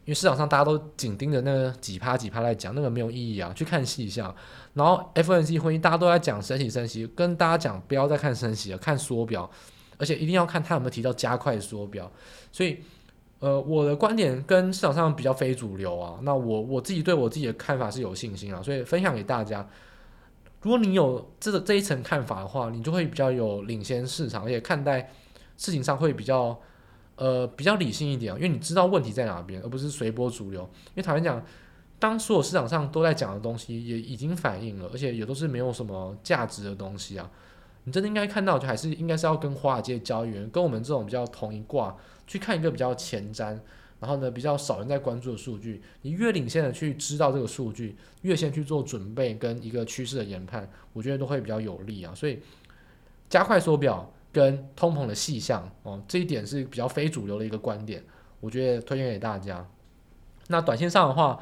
[0.06, 3.52] 因为市场上大家都紧盯着那个几趴几趴来讲，那个没有意义啊。
[3.54, 4.34] 去看细项，
[4.72, 9.50] 然后 F N C 会议大家都在讲升息升息，跟大家讲不要再看升息了，看缩表，
[9.98, 12.10] 而且一定要看他有没有提到加快缩表。
[12.50, 12.78] 所以，
[13.40, 16.18] 呃，我的观点跟市场上比较非主流啊。
[16.22, 19.68] 那我我自己对我自己的看法是有信心啊，所以分享给大家。
[20.64, 25.10] 如果你有这个这一层看法的话，你就会比较有领先市场，而且看待
[25.58, 26.58] 事情上会比较
[27.16, 30.62] 呃比较理性一点，因为你知道问题在哪边，而不是随波逐流。
[30.62, 31.44] 因为坦白讲，
[31.98, 37.30] 当所有市场上都在讲的东西也已经反映了，而且也都是没有什么价值的东西啊，
[37.84, 41.94] 你真的应该看到，就还是应该是要跟华尔街交易员跟我们这种比较同一挂
[42.26, 43.58] 去看一个比较前瞻。
[44.04, 52.14] 然后呢，比较少人在关注的数据，你越领先的去知道这个数据，越先去做准备跟一个趋势的研判，我觉得都会比较有利啊。
[52.14, 52.38] 所以
[53.30, 58.04] 加快缩表跟通膨的细项哦，这一点是比较非主流的一个观点，
[58.40, 59.66] 我觉得推荐给大家。
[60.48, 61.40] 那短线上的话，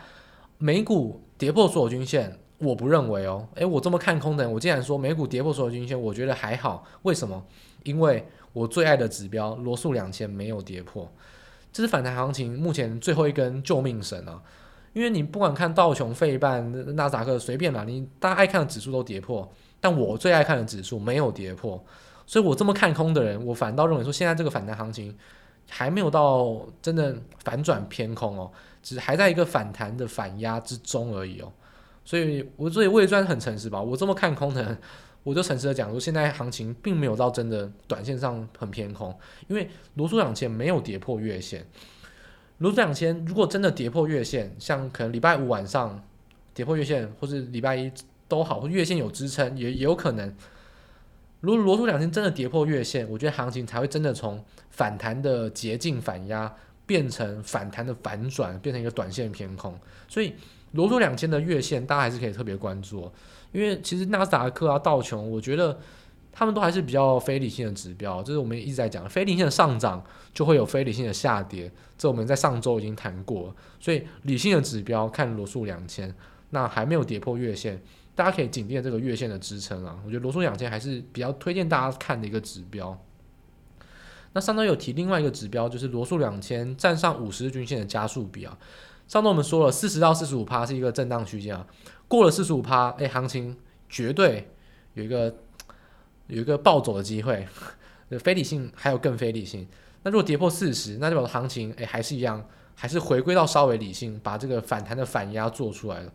[0.58, 3.48] 美股跌破所有均线，我不认为哦。
[3.56, 6.86] 诶，我这么看空的，我竟然说美股跌破所有均线，我觉得还好。
[7.02, 7.44] 为什么？
[7.82, 11.10] 因为我最爱的指标罗素两千没有跌破。
[11.72, 14.42] 这是反弹行情目前最后一根救命绳啊！
[14.92, 21.82] 因为你不管看道琼、费半、纳斯达克，随便啦，你大家爱看的指数都跌破，但我最爱看的指数没有跌破，
[22.26, 25.16] 所以我这么看空的人，我反倒认为说，现在这个反弹行情
[25.70, 28.50] 还没有到真的反转偏空哦，
[28.82, 31.50] 只还在一个反弹的反压之中而已哦。
[32.04, 34.78] 所以，我所以我也算很诚实吧，我这么看空的人。
[35.24, 39.16] 我就诚实的讲说，现在行情并没有到真的短线上很偏空，
[39.48, 41.66] 因为罗素两千没有跌破月线。
[42.58, 46.02] 罗素两千如果真的跌破月线，像可能礼拜五晚上
[46.54, 47.92] 跌破月线，或是礼拜一
[48.28, 50.34] 都好，或月线有支撑也也有可能。
[51.40, 56.52] 如果罗素两千真的跌破月线，我觉得行情才会真的从反弹的捷径反压，
[56.86, 59.76] 变成反弹的反转，变成一个短线偏空。
[60.08, 60.34] 所以
[60.70, 63.10] 罗素两千的月线大家还是可以特别关注，
[63.52, 65.78] 因为其实纳斯达克啊、道琼，我觉得
[66.32, 73.54] 他们都还是比较非理性的指标，这是我们一直在讲，非理性的上涨就会有非理性的下跌，这我们在上周已经谈过。
[73.78, 76.14] 所以理性的指标看罗素两千，
[76.50, 77.82] 那还没有跌破月线。
[78.14, 82.98] 大家可以紧盯这个月线的支撑啊，我觉得罗素两千还是比较推荐大家看的一个指标。
[84.34, 88.56] 那上周有提另外一个指标，就是罗素两千站上五十日均线的加速比啊。
[89.08, 91.66] 上周我们说了，四十到四十五趴是一个震荡区间啊，
[92.12, 93.56] 过了四十五趴，哎，行情
[93.88, 94.46] 绝对
[94.92, 95.34] 有一个
[96.26, 97.48] 有一个暴走的机会，
[98.20, 99.66] 非理性还有更非理性。
[100.02, 102.44] 那如果跌破四十，那就表示行情哎还是一样，
[102.74, 106.12] 还是回归到稍微理性，把这个反弹的反压做出来了。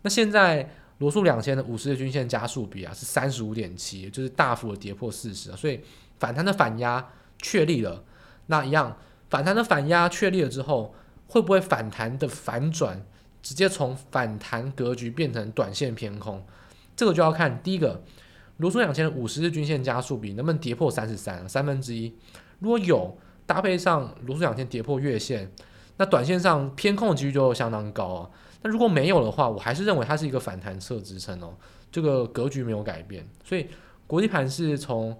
[0.00, 0.66] 那现在。
[0.98, 5.80] 罗素两千的五十日均线加速比啊是三十五点七，就是大幅的跌破四十啊，所以
[6.20, 7.04] 反弹的反压
[7.42, 8.04] 确立了。
[8.46, 8.96] 那一样
[9.28, 10.94] 反弹的反压确立了之后，
[11.26, 13.04] 会不会反弹的反转，
[13.44, 16.42] 直接从反弹格局变成短线偏空？
[16.96, 18.02] 这个就要看第一个，
[18.56, 22.14] 罗素两千五十日均线加速比能不能跌破三十三，三分之一。
[22.60, 25.52] 如果有搭配上罗素两千跌破月线，
[25.98, 28.30] 那短线上偏空的几率就相当高啊。
[28.62, 31.54] 那如果没有的话，我还是认为它是一个反弹侧支撑哦，
[31.92, 33.28] 这个格局没有改变。
[33.44, 33.68] 所以
[34.06, 35.14] 国际盘是从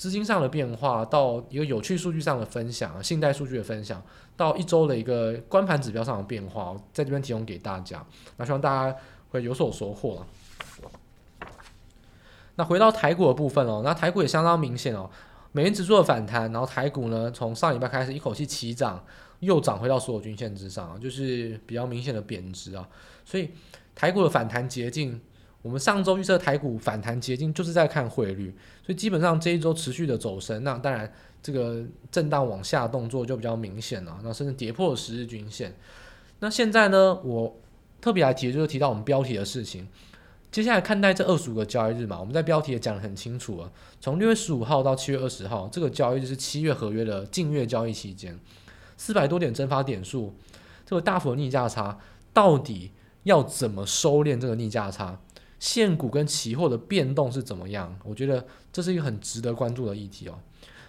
[0.00, 4.02] 资金上的变化到一个有趣数据上的分享，信贷数据的分享，
[4.34, 8.02] 到一周的一个关盘指标上的变化，在这边提供给大家。
[8.38, 8.96] 那希望大家
[9.28, 10.24] 会有所收获。
[12.54, 15.10] 那回到台股的部分哦，那台股也相当明显哦，
[15.52, 19.04] 美元指数的反弹，然后台股呢从上礼拜开始一口气齐涨。
[19.40, 22.86] 又涨回到所有均线之上，就是比较明显的贬值啊，
[23.24, 23.50] 所以
[23.94, 25.18] 台股的反弹捷径，
[25.62, 35.74] 我们上周预测台股反弹捷径就是在看汇率，所以基本上这一周持续的走升，那当然这个震荡往下动作就比较明显了，那甚至跌破十日均线。
[36.38, 37.54] 那现在呢，我
[38.00, 39.86] 特别来提的就是提到我们标题的事情，
[40.50, 43.70] 接下来看待这二十五个交易日嘛，我们在标题也讲得很清楚了，
[44.00, 48.38] 从六月十五号到七月二十号，这个交易日是七月合约的近月交易期间。
[48.96, 50.34] 四百多点蒸发点数，
[50.86, 51.98] 这个大幅的逆价差
[52.32, 52.92] 到底
[53.24, 55.20] 要怎么收敛这个逆价差？
[55.60, 57.96] 现股跟期货的变动是怎么样？
[58.02, 60.36] 我觉得这是一个很值得关注的议题哦。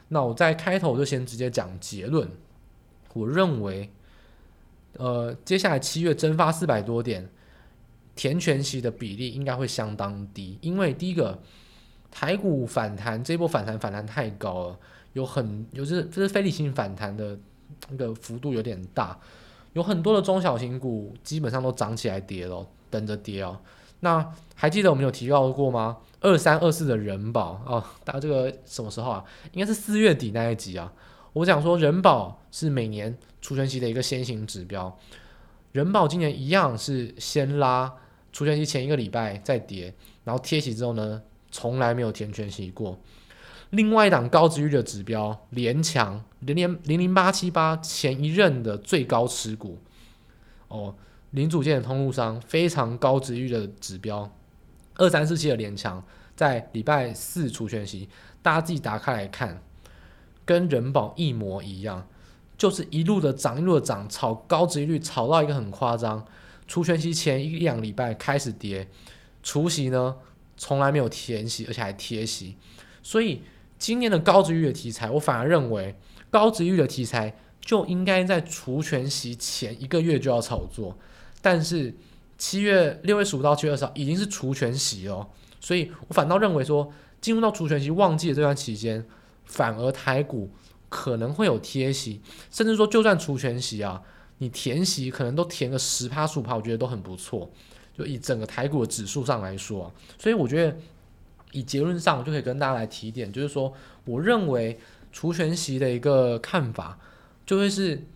[0.07, 2.27] 那我在开头就先直接讲结论，
[3.13, 3.87] 我认为，
[4.93, 7.29] 呃，接下来七月蒸发四百多点，
[8.15, 11.39] 填权息的比例应该会相当低，因为第一个
[12.09, 14.79] 台股反弹这波反弹反弹太高了，
[15.13, 17.37] 有很有这这是非理性反弹的。
[17.89, 19.17] 那个幅度有点大，
[19.73, 23.57] 有很多的中小型股基本上都涨起来跌了，等着跌哦。
[24.01, 25.97] 那还记得我们有提到过吗？
[26.19, 29.25] 二三二四的人保哦，大家这个什么时候啊？
[29.53, 30.93] 应该是四月底那一集啊。
[31.33, 34.95] 我讲说人保是每年除权息的一个先行指标，
[35.71, 37.91] 人保今年一样是先拉
[38.31, 42.99] 除权息前一个礼拜再跌，然后贴息之后呢，从来没有填权息过。
[43.71, 49.79] 另外一档高值率的指标联强零零零零八七八前一任的最高持股
[50.67, 50.93] 哦，
[51.31, 54.31] 零组件的通路商非常高值率的指标。
[54.95, 58.07] 二三四七的联强在礼拜四除权息，
[58.41, 59.61] 大家自己打开来看，
[60.45, 62.07] 跟人保一模一样，
[62.57, 66.25] 就是一路的涨一路的涨，炒高值率炒到一个很夸张，
[66.67, 68.87] 除权息前一两礼拜开始跌，
[69.41, 70.15] 除息呢
[70.55, 72.55] 从来没有填息，而且还贴息，
[73.01, 73.41] 所以。
[73.81, 75.95] 今年的高殖利率的题材，我反而认为
[76.29, 80.95] 高殖利率的题材就应该在除权息前一个月就要炒作，
[81.41, 81.93] 但是
[82.37, 85.27] 七月六月十五到七月二十号已经是除权息了，
[85.59, 89.05] 所以我反倒认为说，进入到除权息旺季的这段期间，
[89.45, 90.49] 反而台股
[90.89, 94.01] 可能会有贴息，甚至说就算除权息啊，
[94.37, 97.49] 你填息可能都填个十趴十五趴，我觉得都很不错，
[97.97, 100.77] 就以整个台股的指数上来说啊，所以我觉得。
[101.53, 103.73] 以结论上就可以跟大家来提点，就是说，
[104.05, 104.79] 我认为
[105.11, 106.97] 除权息的一个看法，
[107.45, 108.07] 就会是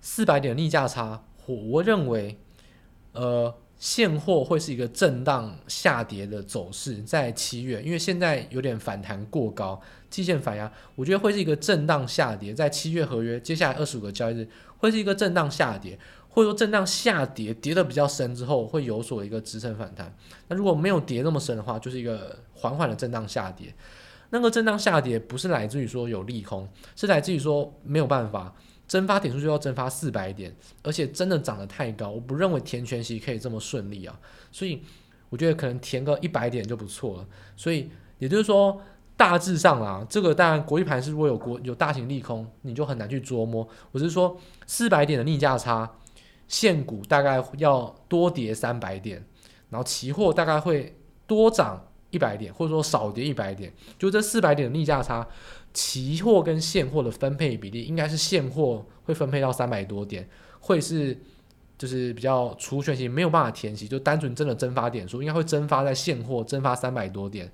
[0.00, 1.22] 四百点逆价差。
[1.48, 2.38] 我我认为，
[3.12, 15.98] 呃，现货会是一个震荡下跌的走势，在七月，因为现在有点反弹过高，季线反压，我觉得会是一个震荡下跌，在七月合约接下来二十五个交易日会是一个震荡下跌。
[16.30, 20.14] 或者说震荡下跌，跌得比较深之后，会有所一个支撑反弹。
[20.46, 23.74] 那如果没有跌那么深的话，就是一个缓缓的震荡下跌。
[24.30, 28.54] 那个震荡下跌不是来自于说有利空，是来自于说没有办法
[28.88, 34.18] 蒸发点数就要蒸发四百点，而且真的涨得太高，我不认为填全息可以这么顺利啊。
[34.50, 34.82] 所以
[35.28, 37.26] 我觉得可能填个一百点就不错了。
[37.54, 38.80] 所以也就是说，
[39.14, 43.68] 大致上啊，这个当然国际盘是如果有国有大型利空，你就很难去捉摸。
[43.92, 45.98] 我是说，四百点的逆价差，
[46.48, 49.22] 现股大概要多跌三百点，
[49.68, 50.96] 然后期货大概会
[51.26, 53.72] 多涨一百点，或者说少跌一百点。
[53.98, 55.26] 就这四百点的逆价差，
[55.72, 60.28] 期货跟现货的分配比例应该是现货会分配到三百多点，
[60.60, 61.16] 会是
[61.76, 67.50] 就是比较除权息没有办法填息，就单纯真的蒸发点数应该会蒸发在现货蒸发三百多点，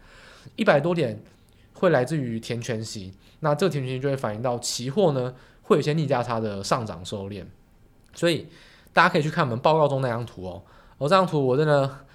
[0.57, 1.23] 一百多点。
[1.77, 7.45] 会来自于填权息，那这个填权息就会反映到期货呢，会有一些逆价差的上涨收敛，
[8.15, 8.47] 所以
[8.93, 10.63] 大家可以去看我们报告中那张图哦。
[10.99, 12.07] 我、哦、这张图我真的，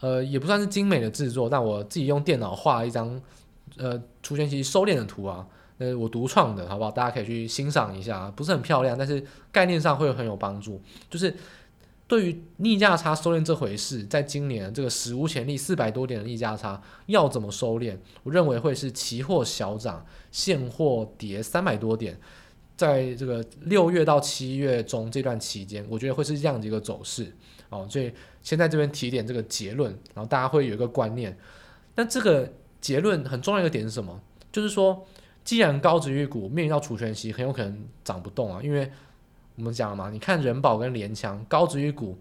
[0.00, 3.20] 呃，也不算是精美的制作，但我自己用电脑画了一张，
[3.76, 5.46] 呃，除权息收敛的图啊，
[5.78, 6.90] 呃，我独创的，好不好？
[6.90, 11.34] 大家可以去欣赏一下，不是很漂亮，但是概念上会很有帮助，就是。
[12.10, 17.96] 对于逆价差收敛这回事，在今年这个史无前例四百多点的逆价差要怎么收敛？
[18.24, 22.18] 我认为会是期货小涨，现货跌三百多点，
[22.76, 27.32] 在这个六月到七月中这段期间，我觉得会是这样的一个走势
[27.70, 27.86] 哦。
[27.88, 31.36] 所以先在这边提点这个结论，然后大家会有一个观念。
[31.94, 34.20] 那这个结论很重要一个点是什么？
[34.52, 35.06] 就是说，
[35.42, 38.90] 既然高值预股面临到除权息，很有可能涨不动啊，因为。
[39.56, 42.18] 我们讲了嘛，你看人保跟联强高值预股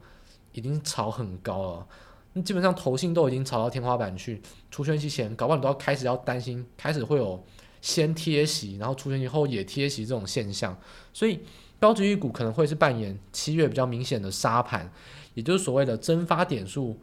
[0.52, 1.88] 已经炒很高了，
[2.34, 4.42] 那基本上投信都已经炒到天花板去。
[4.70, 7.42] 除权息前，搞不好你都要开始要担心，开始会有
[7.80, 10.78] 先贴息，然后除权息后也贴息这种现象。
[11.14, 11.40] 所以
[11.80, 14.92] 高值预股可能会是扮演七月比较明显的杀盘，
[15.34, 17.00] 也就是所谓的蒸发点数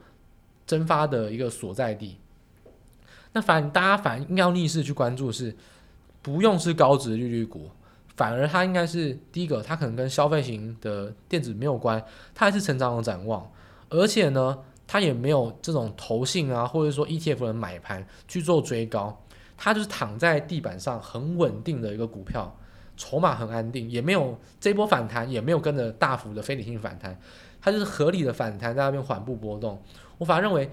[0.67, 2.19] 蒸发的一个所在地。
[3.33, 5.55] 那反大家反应要逆势去关注是，
[6.23, 7.71] 不用是高值利率股。
[8.17, 12.03] 反而它应该是第一个，它可能跟消费型的电子没有关，
[12.35, 13.47] 它还是成长的展望，
[13.91, 19.23] 而且呢，它也没有这种投信啊，或者说 ETF 的买盘去做追高，
[19.55, 22.59] 它就是躺在地板上很稳定的一个股票，
[22.97, 27.21] 筹码很安定，也没有这波反弹，也没有跟着大幅的非理性反弹，
[27.67, 29.83] 它就是合理的反弹在那边缓步波动。
[30.19, 30.71] 我反而认为，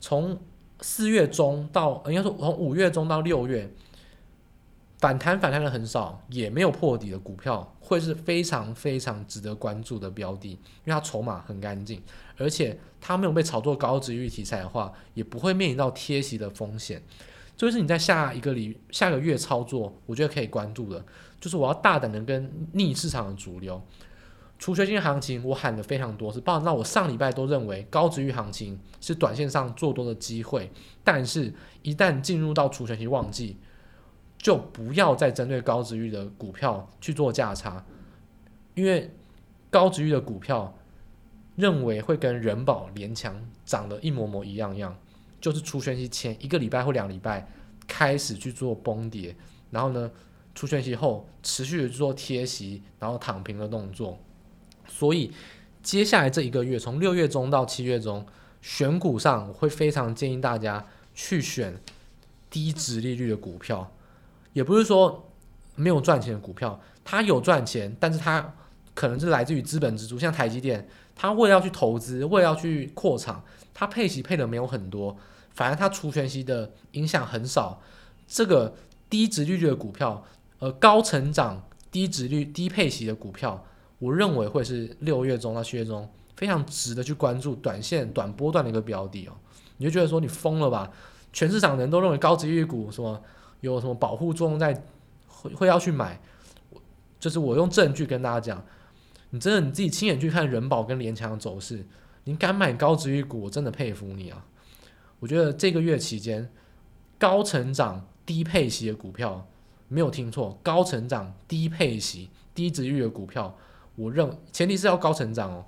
[0.00, 0.40] 从
[0.80, 3.70] 四月中到应该说从五月中到六月。
[4.98, 12.02] 反弹反弹的很少，也没有破底的股票，会是非常非常值得关注的标的，因为它筹码很干净，
[12.36, 17.02] 而且它没有被炒作高值域题材的话，也不会面临到贴息的风险。
[17.56, 21.02] 就是你在下一个礼下个月操作，我觉得可以关注的，
[21.40, 23.82] 就是我要大胆的跟逆市场的主流，
[24.60, 30.70] 除权息行情我喊的非常多，是包含到我上礼拜都认为高值域行情是短线上做多的机会，
[31.02, 33.56] 但是一旦进入到除权息旺季。
[34.42, 37.84] 就不要再针对高值域的股票去做价差，
[38.74, 39.10] 因为
[39.68, 40.74] 高值域的股票
[41.56, 44.96] 认为会跟人保、联强涨得一模模一样样，
[45.42, 47.46] 就是除权息前一个礼拜或两礼拜
[47.86, 49.36] 开始去做崩跌，
[49.70, 50.10] 然后呢，
[50.54, 54.18] 除权息后持续的做贴息，然后躺平的动作。
[54.90, 55.32] 所以
[55.82, 58.26] 接下来这一个月，从六月中到七月中，
[58.60, 61.80] 选股上我会非常建议大家去选
[62.50, 63.90] 低值利率的股票。
[64.52, 65.30] 也不是说
[65.76, 68.52] 没有赚钱的股票，它有赚钱，但是它
[68.94, 75.16] 可能是来自于资本支出，像台积电，它为了要去投资，为了要去扩厂，它配息配的没有很多，
[75.54, 77.80] 反而它除权息的影响很少。
[78.26, 78.74] 这个
[79.08, 80.24] 低值利率的股票，
[80.58, 83.64] 呃，高成长、低值率、低配息的股票，
[84.00, 89.32] 我认为会是六月中到七月中非常值得去关注短线、短波段的一个标的哦。
[89.76, 90.90] 你就觉得说你疯了吧？
[91.32, 93.22] 全市场人都认为高值预股什么？
[93.60, 94.72] 有什么保护作用在，
[95.28, 96.18] 会会要去买，
[97.18, 98.64] 就是我用证据跟大家讲，
[99.28, 101.86] 你真的你自己亲眼去看人保跟联强的走势，
[102.24, 104.46] 你敢买高值预股，我真的佩服你啊！
[105.18, 106.50] 我觉得这个月期间，
[107.18, 109.46] 高成长低配息的股票
[109.88, 113.54] 没有听错，高成长低配息低殖利率的股票，
[114.00, 115.64] 我认前提是要高成长哦，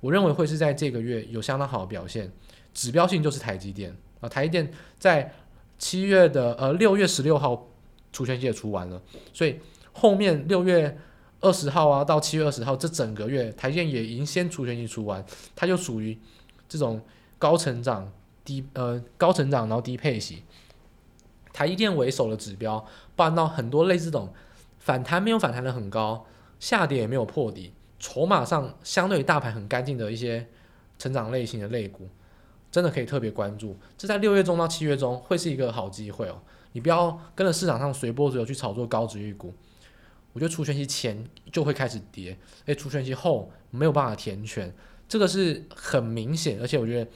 [0.00, 2.32] 我认为会是在这个月有相当好的表现，
[2.72, 3.96] 指标性就是台积电。
[4.20, 5.32] 啊，台积电在。
[5.78, 7.68] 七月的呃六月十六号，
[8.10, 9.02] 除权息也除完了，
[9.34, 9.60] 所以
[9.92, 10.98] 后面六月
[11.42, 15.22] 二十号啊到七月二十号这整个月，台积电也已经先除权息除完，
[15.54, 16.18] 它就属于
[16.66, 16.98] 这种
[17.38, 18.10] 高成长
[18.42, 20.44] 低呃高成长然后低配息，
[21.52, 22.82] 台积电为首的指标，
[23.14, 24.32] 包含到很多类似这种
[24.78, 26.24] 反弹没有反弹的很高，
[26.58, 30.46] 下跌也没有破底，筹码上相对于大盘很干净的一些
[30.98, 32.08] 成长类型的类股。
[32.68, 36.38] 真的可以特别关注，这在六月中到七月中会是一个好机会哦。
[36.72, 39.54] 你不要跟着市场上随波逐流去炒作高殖利率股，
[40.34, 42.36] 我觉得除权息前就会开始跌，
[42.66, 44.70] 哎，除权息后没有办法填权，
[45.08, 47.10] 这个是很明显，而且我觉得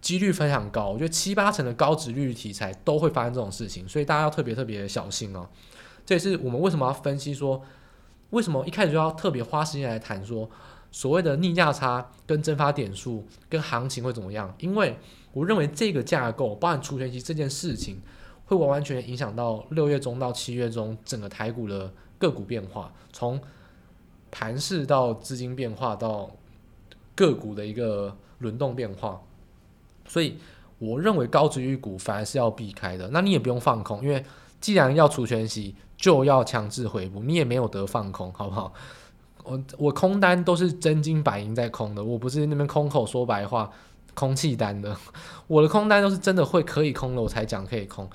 [0.00, 5.48] 几率非常高，我觉得七八成的高值率题材都会发生这种事情，所以大家要特别特别小心哦。
[6.04, 7.60] 这也是我们为什么要分析说，
[8.30, 10.48] 为什么一开始就要特别花时间来谈说
[10.90, 14.54] 所谓的逆价差跟蒸发点数跟行情会怎么样？
[14.58, 14.96] 因为
[15.32, 18.00] 我认为这个架构，包含除权息这件事情，
[18.46, 23.38] 会完完全全影响到六月中到七月中整个台股的个股变化，从
[24.30, 26.30] 盘势到资金变化到
[27.14, 29.20] 个股的一个轮动变化。
[30.08, 30.38] 所以
[30.78, 33.08] 我认为高值预股反而是要避开的。
[33.12, 34.24] 那你也不用放空，因为
[34.60, 38.72] 既然要除权息，就要强制回补，你也没有得放空，好不好？
[39.42, 43.70] 我我空单都是真金白银在空的，我不是那边空口说白话、
[44.14, 44.96] 空气单的。
[45.46, 48.08] 我的空单都是真的会可以空的，我才讲可以空。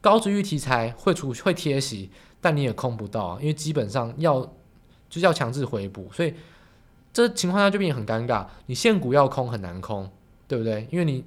[0.00, 2.10] 高值域题材会出会贴息，
[2.40, 4.40] 但你也空不到，因为基本上要
[5.08, 6.34] 就是要强制回补，所以
[7.12, 8.46] 这情况下就变得很尴尬。
[8.66, 10.10] 你现股要空很难空。
[10.48, 10.86] 对不对？
[10.90, 11.24] 因为你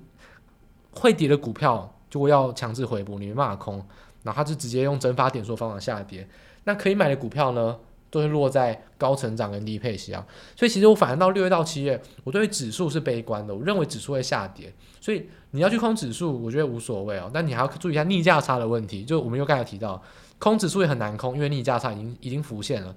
[0.92, 3.84] 会跌的股票就会要强制回补，你没办法空，
[4.26, 6.28] 然后它就直接用蒸发点数方法下跌。
[6.64, 7.78] 那可以买的股票呢，
[8.10, 10.26] 都是落在高成长跟低配息啊。
[10.56, 14.74] 所以其实我反映到六月到七月，我对指数是悲观的，我认为指数会下跌。
[15.00, 17.30] 所以你要去空指数，我觉得无所谓哦。
[17.32, 19.06] 但你还要注意一下逆价差的问题。
[19.06, 20.02] 就我们又刚才提到，
[20.40, 22.94] 空指数也很难空，因为逆价差已经已经浮现了。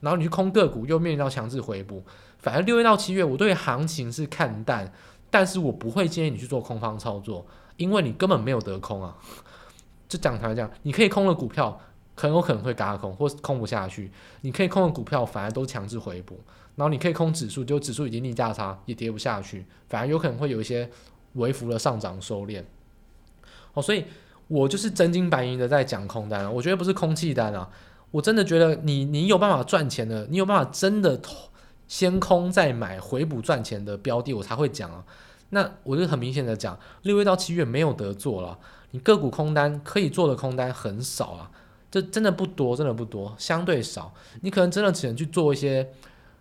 [0.00, 2.02] 然后你去空个股，又面临到强制回补。
[2.38, 4.92] 反正六月到七月，我对行情是看淡。
[5.30, 7.46] 但是我不会建议你去做空方操作，
[7.78, 9.16] 因为你根本没有得空啊。
[10.12, 11.80] 就讲台讲，你可以空的股票，
[12.14, 14.10] 很有可能会嘎空，或是空不下去。
[14.42, 16.38] 你可以空的股票，反而都强制回补。
[16.76, 20.90] 然后你可以空指数，就指数已经逆价差，也跌不下去，反而有可能会有一些
[21.34, 22.62] 微幅的上涨收敛。
[23.74, 24.04] 哦，所以
[24.48, 27.70] 我就是真金白银的在讲空单啊，我觉得不是空气单啊。
[28.10, 31.18] 我真的觉得你你有办法赚钱的，你有办法真的。
[31.88, 35.04] 先空再买回补赚钱的标的，我才会讲啊。
[35.50, 38.58] 那我就很明显的讲，六月到七月没有得做了。
[38.92, 41.50] 你个股空单可以做的空单很少啊，
[41.90, 44.14] 这真的不多，真的不多，相对少。
[44.40, 45.86] 你可能真的只能去做一些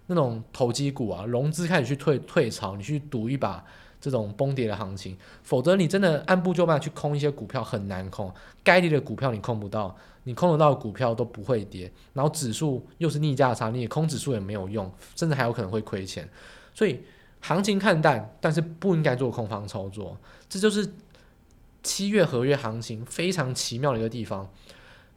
[0.08, 3.64] 那种投机股啊，融资开始去退退潮，你去赌一把
[3.99, 5.18] 这种崩跌的行情。
[5.43, 8.32] 否则你真的按部就班去空一些股票很难空，
[8.64, 9.95] 该跌的股票你空不到。
[10.24, 16.30] 你空得到的股票都不会跌，然后指数又是逆价差，你也空指数也没有用，甚至还有可能会亏钱。
[16.76, 17.02] 所以
[17.39, 20.16] 行情看淡，但是不应该做空方操作。
[20.47, 20.88] 这就是
[21.84, 24.49] 七月合约行情非常奇妙的一个地方。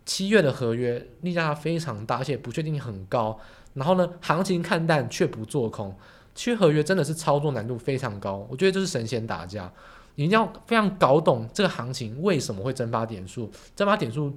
[0.04, 3.38] 七月的合约逆价差非常大，而且不确定性很高。
[3.74, 5.96] 然后呢，行情看淡却不做空，
[6.34, 8.46] 七月合约真的是操作难度非常高。
[8.50, 9.72] 我觉得这是神仙打架，
[10.14, 14.34] 你一定要非常搞懂这个行情为什么会蒸发点数，蒸发点数。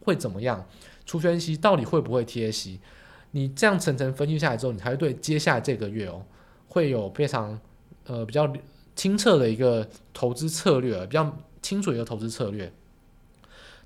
[0.00, 0.64] 会怎么样？
[1.04, 2.80] 除权息到底会不会贴息？
[3.32, 6.24] 你这样层层分析下来之后，你才会对接下来这个月哦，
[6.68, 7.60] 会有非常
[8.06, 8.50] 呃比较
[8.96, 12.72] 清澈的一个投资策略，比较清楚一个投资策略。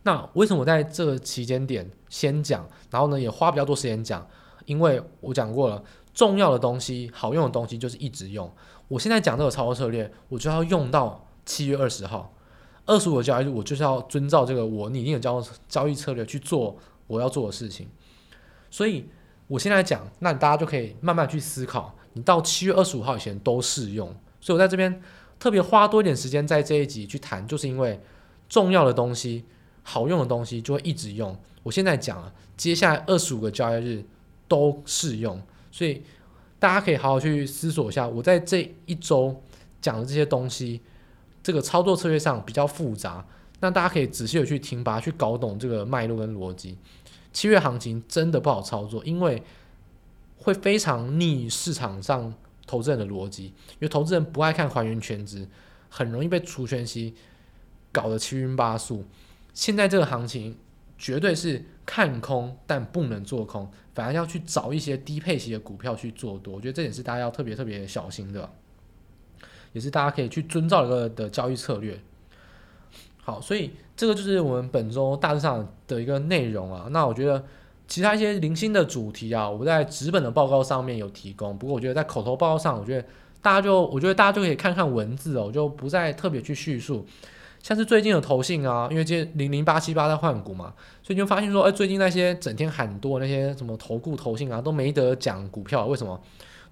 [0.05, 4.27] 那为什么我在这个期间点先讲，然后呢也花比较多时间讲？
[4.66, 8.51] 因为我讲过了，重要的东西、好用的东西就是一直用。
[8.89, 12.35] 我现在讲这个操作策略，我就要用到七月二十号。
[12.85, 17.89] 二十五个交易日，我就是要遵照这个我拟定的交交易策略去做我要做的事情。
[18.73, 19.09] 所以，
[19.47, 24.09] 我现在讲，那大家就可以慢慢去思考，你到七月二十五号以前都适用。
[24.41, 25.01] 所以我在这边
[25.43, 27.99] 特别花多一点时间在这一集去谈，就是因为
[28.49, 29.45] 重要的东西、
[29.82, 31.36] 好用的东西就会一直用。
[31.64, 34.05] 我现在讲了，接下来二十五个交易日
[34.47, 36.01] 都适用，所以
[36.61, 39.43] 大家可以好好去思索一下，我在这一周
[39.80, 40.80] 讲的这些东西。
[41.43, 43.26] 这个操作策略上比较复杂，
[43.59, 46.78] 那大家可以仔细的去听，把它去搞懂这个脉络跟逻辑。
[47.32, 49.43] 七月行情真的不好操作，因为
[50.38, 52.32] 会非常逆市场上
[52.73, 55.47] 投资人的逻辑，因为投资人不爱看还原全值，
[55.91, 57.14] 很容易被除权息
[57.93, 59.05] 搞得七荤八素。
[59.53, 60.57] 现在这个行情
[60.97, 66.55] 绝对是看空，但不能做空，反而要去找一些低配息的股票去做多。
[66.55, 68.51] 我觉得这点是大家要特别特别小心的。
[69.75, 72.01] 也是大家可以去遵照一个的交易策略。
[73.23, 76.89] 好，所以这个就是我们本周大致上的一个内容啊。
[76.91, 77.45] 那我觉得
[77.89, 81.57] 其他一些零星的主题啊，我在纸本的报告上面有提供。
[81.59, 83.07] 不过我觉得在口头报告上，我觉得
[83.41, 87.05] 大家就我觉得大家就可以看看文字哦，我就不再特别去叙述。
[87.62, 90.72] 像是最近的投信啊，因为这零零八七八在换股嘛，
[91.03, 96.20] 所以就发现说，哎，最近那些整天喊多那些什么投顾投信啊，都没得讲股票，为什么？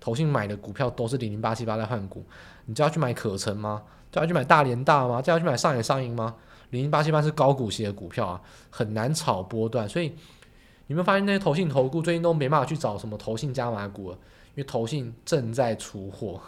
[0.00, 2.24] 投信买的股票都是零零八七八在换股。
[2.64, 3.82] 你就要去买可成吗？
[4.10, 5.20] 就要去买大连大吗？
[5.20, 6.34] 就要去买上野上银吗？
[6.70, 8.40] 零零八七八是高股息的股票啊，
[8.70, 9.88] 很难炒波段。
[9.88, 10.12] 所以
[10.90, 16.40] 你们发现那些投信投顾最近都没办法去找什么投信加码股了，因为投信正在出货，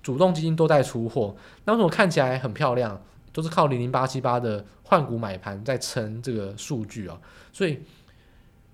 [0.00, 1.34] 主动基金都在出货。
[1.64, 3.02] 那为什么看起来很漂亮？
[3.32, 7.20] 都是靠零零八七八的换股买盘在撑这个数据啊。
[7.52, 7.80] 所以，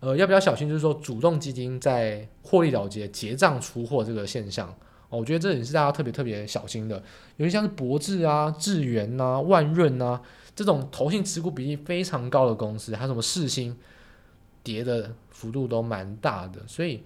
[0.01, 0.68] 呃，要不要小心？
[0.68, 4.68] 就是说，主动基金在获利了结、结账出货这个现象，
[5.09, 7.03] 哦，我觉得这也是大家特别特别小心的。
[7.39, 10.20] 尤其像是博智啊、智源啊、万润啊
[10.55, 13.75] 这种投信持股比例非常高的公司，还有什么世星，
[14.65, 17.05] 跌的幅度都蛮大的，所以。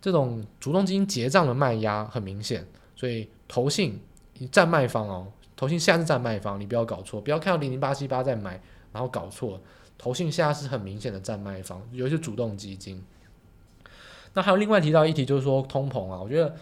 [0.00, 2.62] 这种主动基金结账的卖压很明显，
[2.94, 3.98] 所以投信
[4.52, 5.26] 站卖方哦，
[5.56, 8.60] 投信现在是站卖方，你不要搞错，不要看到零零八七八在买，
[8.92, 9.58] 然后搞错，
[9.96, 13.02] 投信现在是很明显的站卖方，尤其是主动基金。
[14.34, 16.54] 那还有另外提到一题，就是说通膨啊，我觉得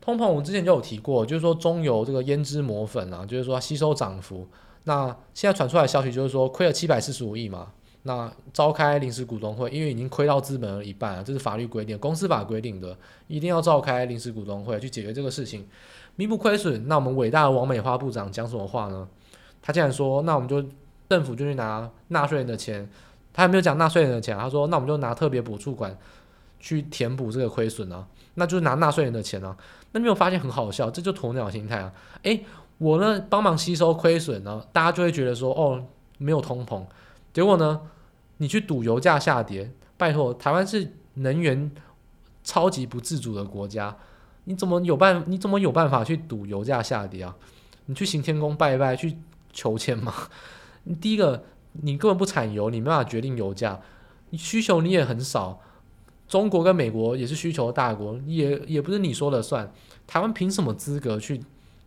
[0.00, 4.46] 通膨我之前就有提过，就是说中油这个胭脂抹粉啊，就是说吸收涨幅，
[4.84, 7.72] 那现在传出来的消息就是说亏了七百四十五亿嘛。
[8.04, 12.96] 那召开临时股东会，因为已经亏到资本了一半了，这是法律规定，公司法规定的，
[13.28, 15.64] 一定要召开临时股东会去解决这个事情，
[16.16, 16.88] 弥补亏损。
[16.88, 19.06] 那我们伟大的王美花部长讲什么话呢？
[19.62, 20.60] 他竟然说，那我们就
[21.08, 22.88] 政府就去拿纳税人的钱，
[23.32, 25.96] 他还没有讲纳税人的钱，他说，那我们就拿特别补助款
[26.58, 29.56] 去填补这个亏损啊，那就是拿纳税人的钱啊。
[29.92, 30.90] 那没有发现很好笑？
[30.90, 31.92] 这就鸵鸟心态啊！
[32.22, 32.44] 诶，
[32.78, 35.84] 我呢帮忙吸收亏损呢，大家就会觉得说，哦，
[36.18, 36.82] 没有通膨。
[37.32, 37.80] 结果呢？
[38.42, 41.70] 你去赌油价下跌，拜托，台湾是能源
[42.42, 43.96] 超级不自主的国家，
[44.46, 45.22] 你怎么有办？
[45.28, 47.36] 你怎么有办法去赌油价下跌啊？
[47.86, 49.16] 你去行天宫拜一拜，去
[49.52, 50.12] 求签吗？
[50.82, 53.80] 你第一个，你根本不产油，你没办法决定油价，
[54.30, 55.60] 你需求你也很少。
[56.26, 59.72] 中国跟美国也是需求大国，也也不是你说了算。
[60.08, 61.40] 台湾凭什么资格去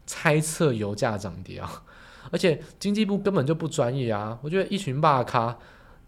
[0.05, 1.83] 猜测油价涨跌啊？
[2.31, 4.39] 而且经济部根本就不专业啊！
[4.41, 5.57] 我觉得一群大咖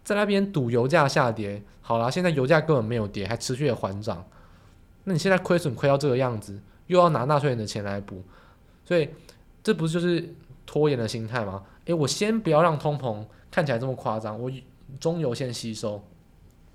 [0.08, 4.24] 在那边赌油价下跌，好啦，现在油价根本没有跌，还持续的缓涨。
[5.04, 8.24] 那你现在亏损亏到这个样子，又要拿纳税人的钱来补，
[8.86, 9.10] 所以
[9.62, 10.34] 这不就是
[10.64, 11.62] 拖延的心态吗？
[11.84, 14.50] 诶，我先不要让通膨看起来这么夸张，我
[14.98, 16.02] 中油先吸收，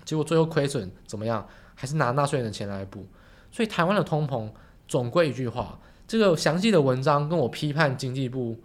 [0.04, 1.44] 结果最后亏损怎么样？
[1.74, 3.04] 还是拿纳税人的钱来补。
[3.50, 4.48] 所以台湾的通膨
[4.86, 5.76] 总归一句话，
[6.06, 8.56] 这个详细的文章跟我批判经济部。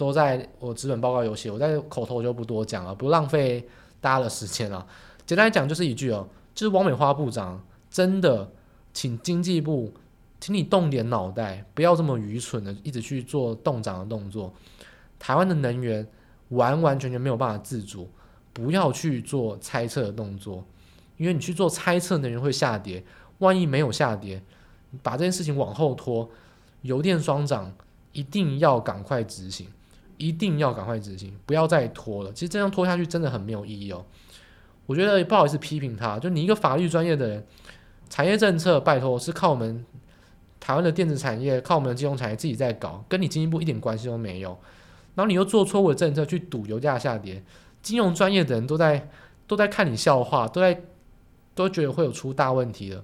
[0.00, 3.68] 都在我资本报告有写，我在口头就不多讲了，不浪费
[4.00, 4.86] 大家的时间了。
[5.26, 8.50] 简单来讲就是一句哦，就是王美花部长真的，
[8.94, 9.92] 请经济部，
[10.40, 14.50] 请你动点脑袋，不要这么愚蠢的一直去做动涨的动作。
[15.18, 16.08] 台湾的能源
[16.48, 18.08] 完完全全没有办法自主，
[18.54, 20.64] 不要去做猜测的动作，
[21.18, 23.04] 因为你去做猜测，能源会下跌，
[23.40, 24.42] 万一没有下跌，
[25.02, 26.30] 把这件事情往后拖，
[26.80, 27.70] 油电双涨，
[28.12, 29.68] 一定要赶快执行。
[30.20, 32.30] 一定要赶快执行，不要再拖了。
[32.32, 34.04] 其实这样拖下去真的很没有意义哦。
[34.84, 37.46] 我觉得不好意思批评他，就你一个法律专业的人，
[38.10, 39.84] 产业政策拜托是靠我们
[40.60, 44.50] 台湾的电子产业、靠我们的金融产业自己在搞，跟你经济部一点关系都没有。
[45.14, 47.42] 然后你又做错误的政策去赌油价下跌，
[47.80, 49.08] 金融专业的人都在
[49.46, 50.82] 都在看你笑话，都在
[51.54, 53.02] 都觉得会有出大问题的。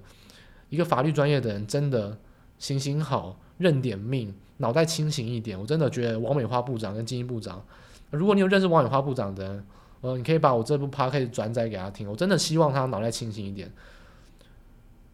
[0.69, 2.17] 一个法律专业的人真的
[2.59, 4.35] 行行好，认点命。
[4.57, 7.63] 脑袋清醒一点，我真的觉得王美花部长跟经济部长，
[8.09, 9.63] 如果你有认识王美花部长的，
[10.01, 12.09] 呃，你可以把我这部 podcast 转载给他听。
[12.09, 13.71] 我真的希望他脑袋清醒一点。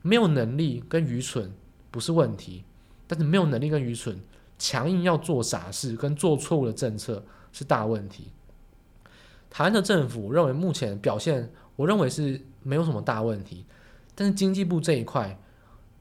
[0.01, 1.51] 没有能力跟愚蠢
[1.91, 2.63] 不是问题，
[3.05, 4.17] 但是没有能力跟愚蠢，
[4.57, 8.31] 强硬要做傻事跟做错误的政策是大问题。
[9.49, 13.65] 台湾的政府认为目前表现，我认为是没有什么大问题，
[14.15, 15.37] 但是经济部这一块，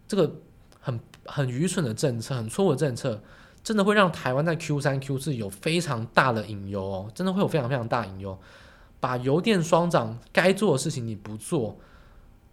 [0.07, 0.33] 这个。
[1.27, 3.23] 很愚蠢的政策，很错误的政策，
[3.63, 8.39] 真的会让台湾在 Q 三 Q 四有非常大的隐忧哦，真的会有非常非常大隐忧。
[8.99, 11.77] 把油电双涨该做的事情你不做，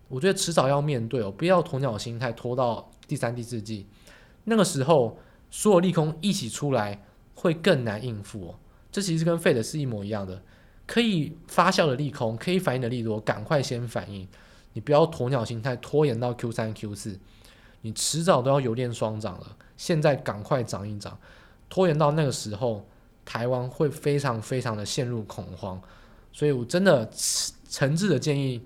[0.08, 3.86] 我觉得迟早要面对哦，不要鸵鸟心态拖到第三、第四季，
[4.46, 5.18] 那个时候
[5.52, 7.04] 所有利空一起出来
[7.36, 8.56] 会更难应付哦。
[8.92, 10.42] 这其实跟废的是一模一样的，
[10.88, 14.28] 可以发酵的利空，可以反应的利多，赶快先反应，
[14.74, 17.20] 你不要鸵鸟心态拖延到 Q 三 Q 四。
[17.82, 21.18] 你迟早都要油电双涨了，现在赶快涨一涨，
[21.70, 22.86] 拖延到那个时候，
[23.24, 25.82] 台湾会非常非常的陷入恐慌，
[26.34, 27.10] 所以我真的
[27.70, 28.62] 诚挚的建议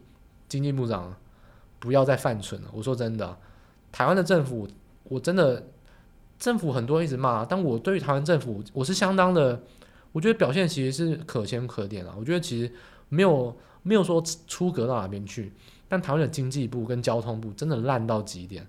[0.49, 1.15] 经济部长
[1.79, 2.69] 不要再犯蠢了。
[2.73, 3.37] 我说真的，
[3.91, 4.67] 台湾的政府，
[5.03, 5.67] 我真的
[6.39, 9.61] 政府很多一直骂，但我对于台湾政府，我是相当的，
[10.11, 12.15] 我觉得表现其实是可圈可点了。
[12.17, 12.71] 我觉得其实
[13.09, 15.53] 没有没有说出格到哪边去，
[15.87, 18.65] 但台湾的经济部跟交通部真的烂到极点。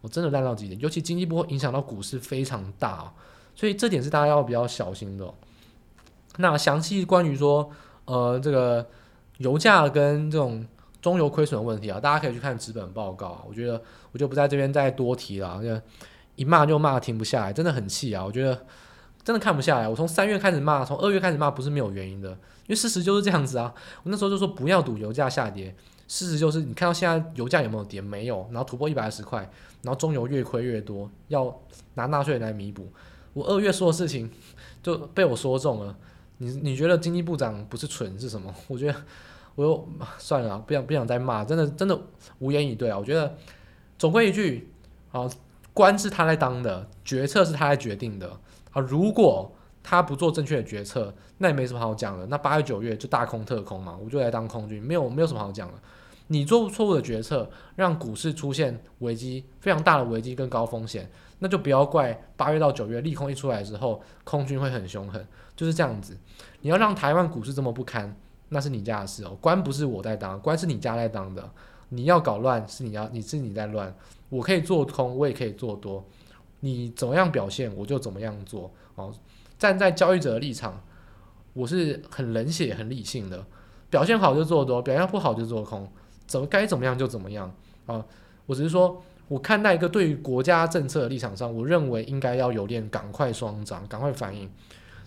[0.00, 3.12] 我真的烂到极点，尤其经济部会影响到股市非常大，
[3.54, 5.32] 所以这点是大家要比较小心的。
[6.36, 7.68] 那详细关于说，
[8.04, 8.86] 呃，这个
[9.38, 10.64] 油价跟这种
[11.02, 13.42] 中油亏损的问题啊，大家可以去看资本报告啊。
[13.48, 13.82] 我觉得
[14.12, 15.80] 我就不在这边再多提了，就
[16.36, 18.24] 一骂就骂停不下来，真的很气啊！
[18.24, 18.64] 我觉得
[19.24, 19.88] 真的看不下来。
[19.88, 22.36] 我从三月开始骂，从二月开始骂，不是没有原因的，因
[22.68, 23.74] 为事实就是这样子啊。
[24.04, 25.74] 我那时候就说不要赌油价下跌，
[26.06, 28.00] 事实就是你看到现在油价有没有跌？
[28.00, 29.50] 没有，然后突破一百二十块，
[29.82, 31.54] 然后中油越亏越多，要
[31.94, 32.88] 拿纳税来弥补。
[33.32, 34.30] 我二月说的事情
[34.82, 35.96] 就被我说中了。
[36.38, 38.54] 你你觉得经济部长不是蠢是什么？
[38.68, 38.94] 我觉得
[39.54, 41.98] 我又算了，不想不想再骂，真的真的
[42.38, 42.98] 无言以对啊！
[42.98, 43.36] 我觉得
[43.98, 44.70] 总归一句
[45.10, 45.28] 啊，
[45.74, 48.38] 官是他来当的，决策是他来决定的
[48.70, 48.80] 啊。
[48.80, 49.52] 如果
[49.82, 52.26] 他不做正确的决策，那也没什么好讲的。
[52.26, 55.74] 那八月九月就大空特空嘛，我就来当空军，没有没有什么好讲的。
[56.28, 61.10] 你做错误的决策，让股市出现危机，非常大的危机跟高风险，
[61.40, 65.26] 那就不要怪八月到九月利空一出来之后，空军会很凶狠，
[65.56, 66.16] 就是这样子。
[66.60, 68.14] 你要让台湾股市这么不堪，
[68.50, 71.50] 那是你家的事哦，官不是我在当，官是你家在当的。
[71.90, 73.94] 你要搞乱是你要，你是你在乱，
[74.28, 76.04] 我可以做空，我也可以做多，
[76.60, 79.10] 你怎么样表现我就怎么样做哦。
[79.58, 80.78] 站在交易者的立场，
[81.54, 83.42] 我是很冷血、很理性的，
[83.88, 85.90] 表现好就做多，表现不好就做空。
[86.28, 87.52] 怎么该怎么样就怎么样
[87.86, 88.04] 啊！
[88.46, 94.48] 我只是说，我看待一个对于国家政策的立场上，我认为应该要有点赶快双涨，赶快反应。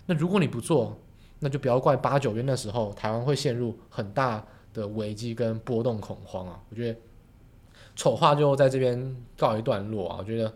[0.06, 0.98] 那如果你不做，
[1.38, 4.44] 那就不要怪八九月那时候台湾会陷入很大
[4.74, 6.60] 的危机跟波动恐慌啊！
[6.68, 6.98] 我觉得
[7.96, 10.16] 丑话就在这边告一段落啊！
[10.18, 10.52] 我觉得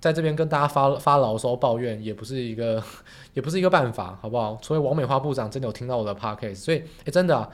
[0.00, 2.82] 在这边跟大家发发牢骚抱怨也不是一个
[3.34, 4.58] 也不是一个办法，好不好？
[4.62, 7.48] 除非王美花部长真的有听到我的 podcast，所以诶，真的啊。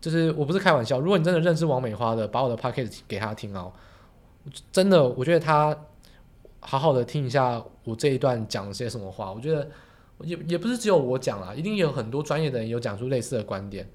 [0.00, 3.72] 就是我不是开玩笑，如果你真的认识王美花的，把我的 podcast 给他听哦，
[4.70, 5.76] 真的，我觉得他
[6.60, 9.32] 好好的听一下我这一段讲了些什么话。
[9.32, 9.68] 我觉得
[10.20, 13.88] 也也不是只有我讲啦，一定有很多专业的人有讲出类似的观点。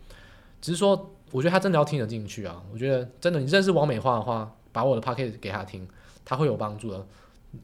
[0.59, 2.61] 只是说，我觉得他真的要听得进去啊。
[2.73, 5.87] 我觉得真的，你认识王美花的话，把我的 podcast 给他听，
[6.25, 7.05] 他会有帮助的。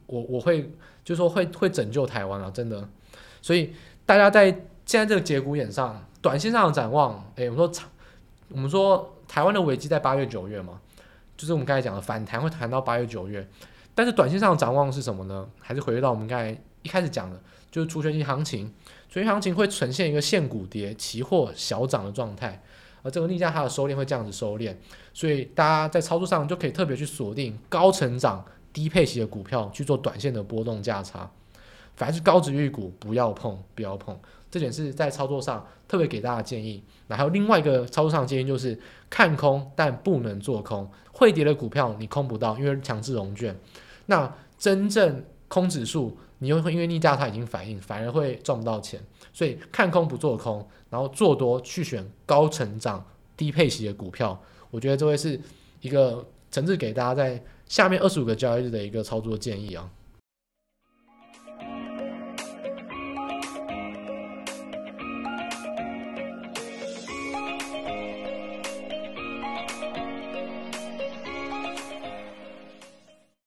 [0.06, 0.62] 我我会
[1.04, 2.88] 就是说会会拯救台湾啊，真的。
[3.42, 3.72] 所以
[4.06, 4.50] 大家在
[4.86, 7.88] 现在这个节骨眼上，短线上的展望，诶、欸，我说长。
[8.50, 10.80] 我们说台湾的危机在八月九月嘛，
[11.36, 13.46] 就是我们刚才讲的反弹会谈到八月九月，
[13.94, 15.48] 但是短线上的展望是什么呢？
[15.60, 17.38] 还是回归到我们刚才一开始讲的，
[17.70, 18.72] 就是除权息行情，
[19.08, 22.62] 除权行情会呈现一个现股跌、期货小涨的状态，
[23.02, 24.74] 而这个逆价它的收敛会这样子收敛，
[25.12, 31.30] 所以大家在操作上就可以特别去锁定高成长、低配息的股票去做短线的波动价差，
[31.96, 34.18] 凡是高值预股不要碰，不要碰。
[34.50, 36.82] 这点是在操作上特别给大家建议。
[37.06, 38.78] 然后另外一个操作上建议就是
[39.08, 40.90] 看空，但不能做空。
[41.12, 43.56] 会跌的股票你空不到，因为强制融券。
[44.06, 49.00] 那真正空指数，你又会因为逆价它已经反应，反而会赚不到钱。
[49.32, 53.04] 所以看空不做空，然后做多去选高成长、
[53.36, 54.40] 低配息的股票。
[54.70, 55.40] 我觉得这会是
[55.80, 59.90] 一个诚挚给大家在下面二十五个交易日的一个操作建议啊。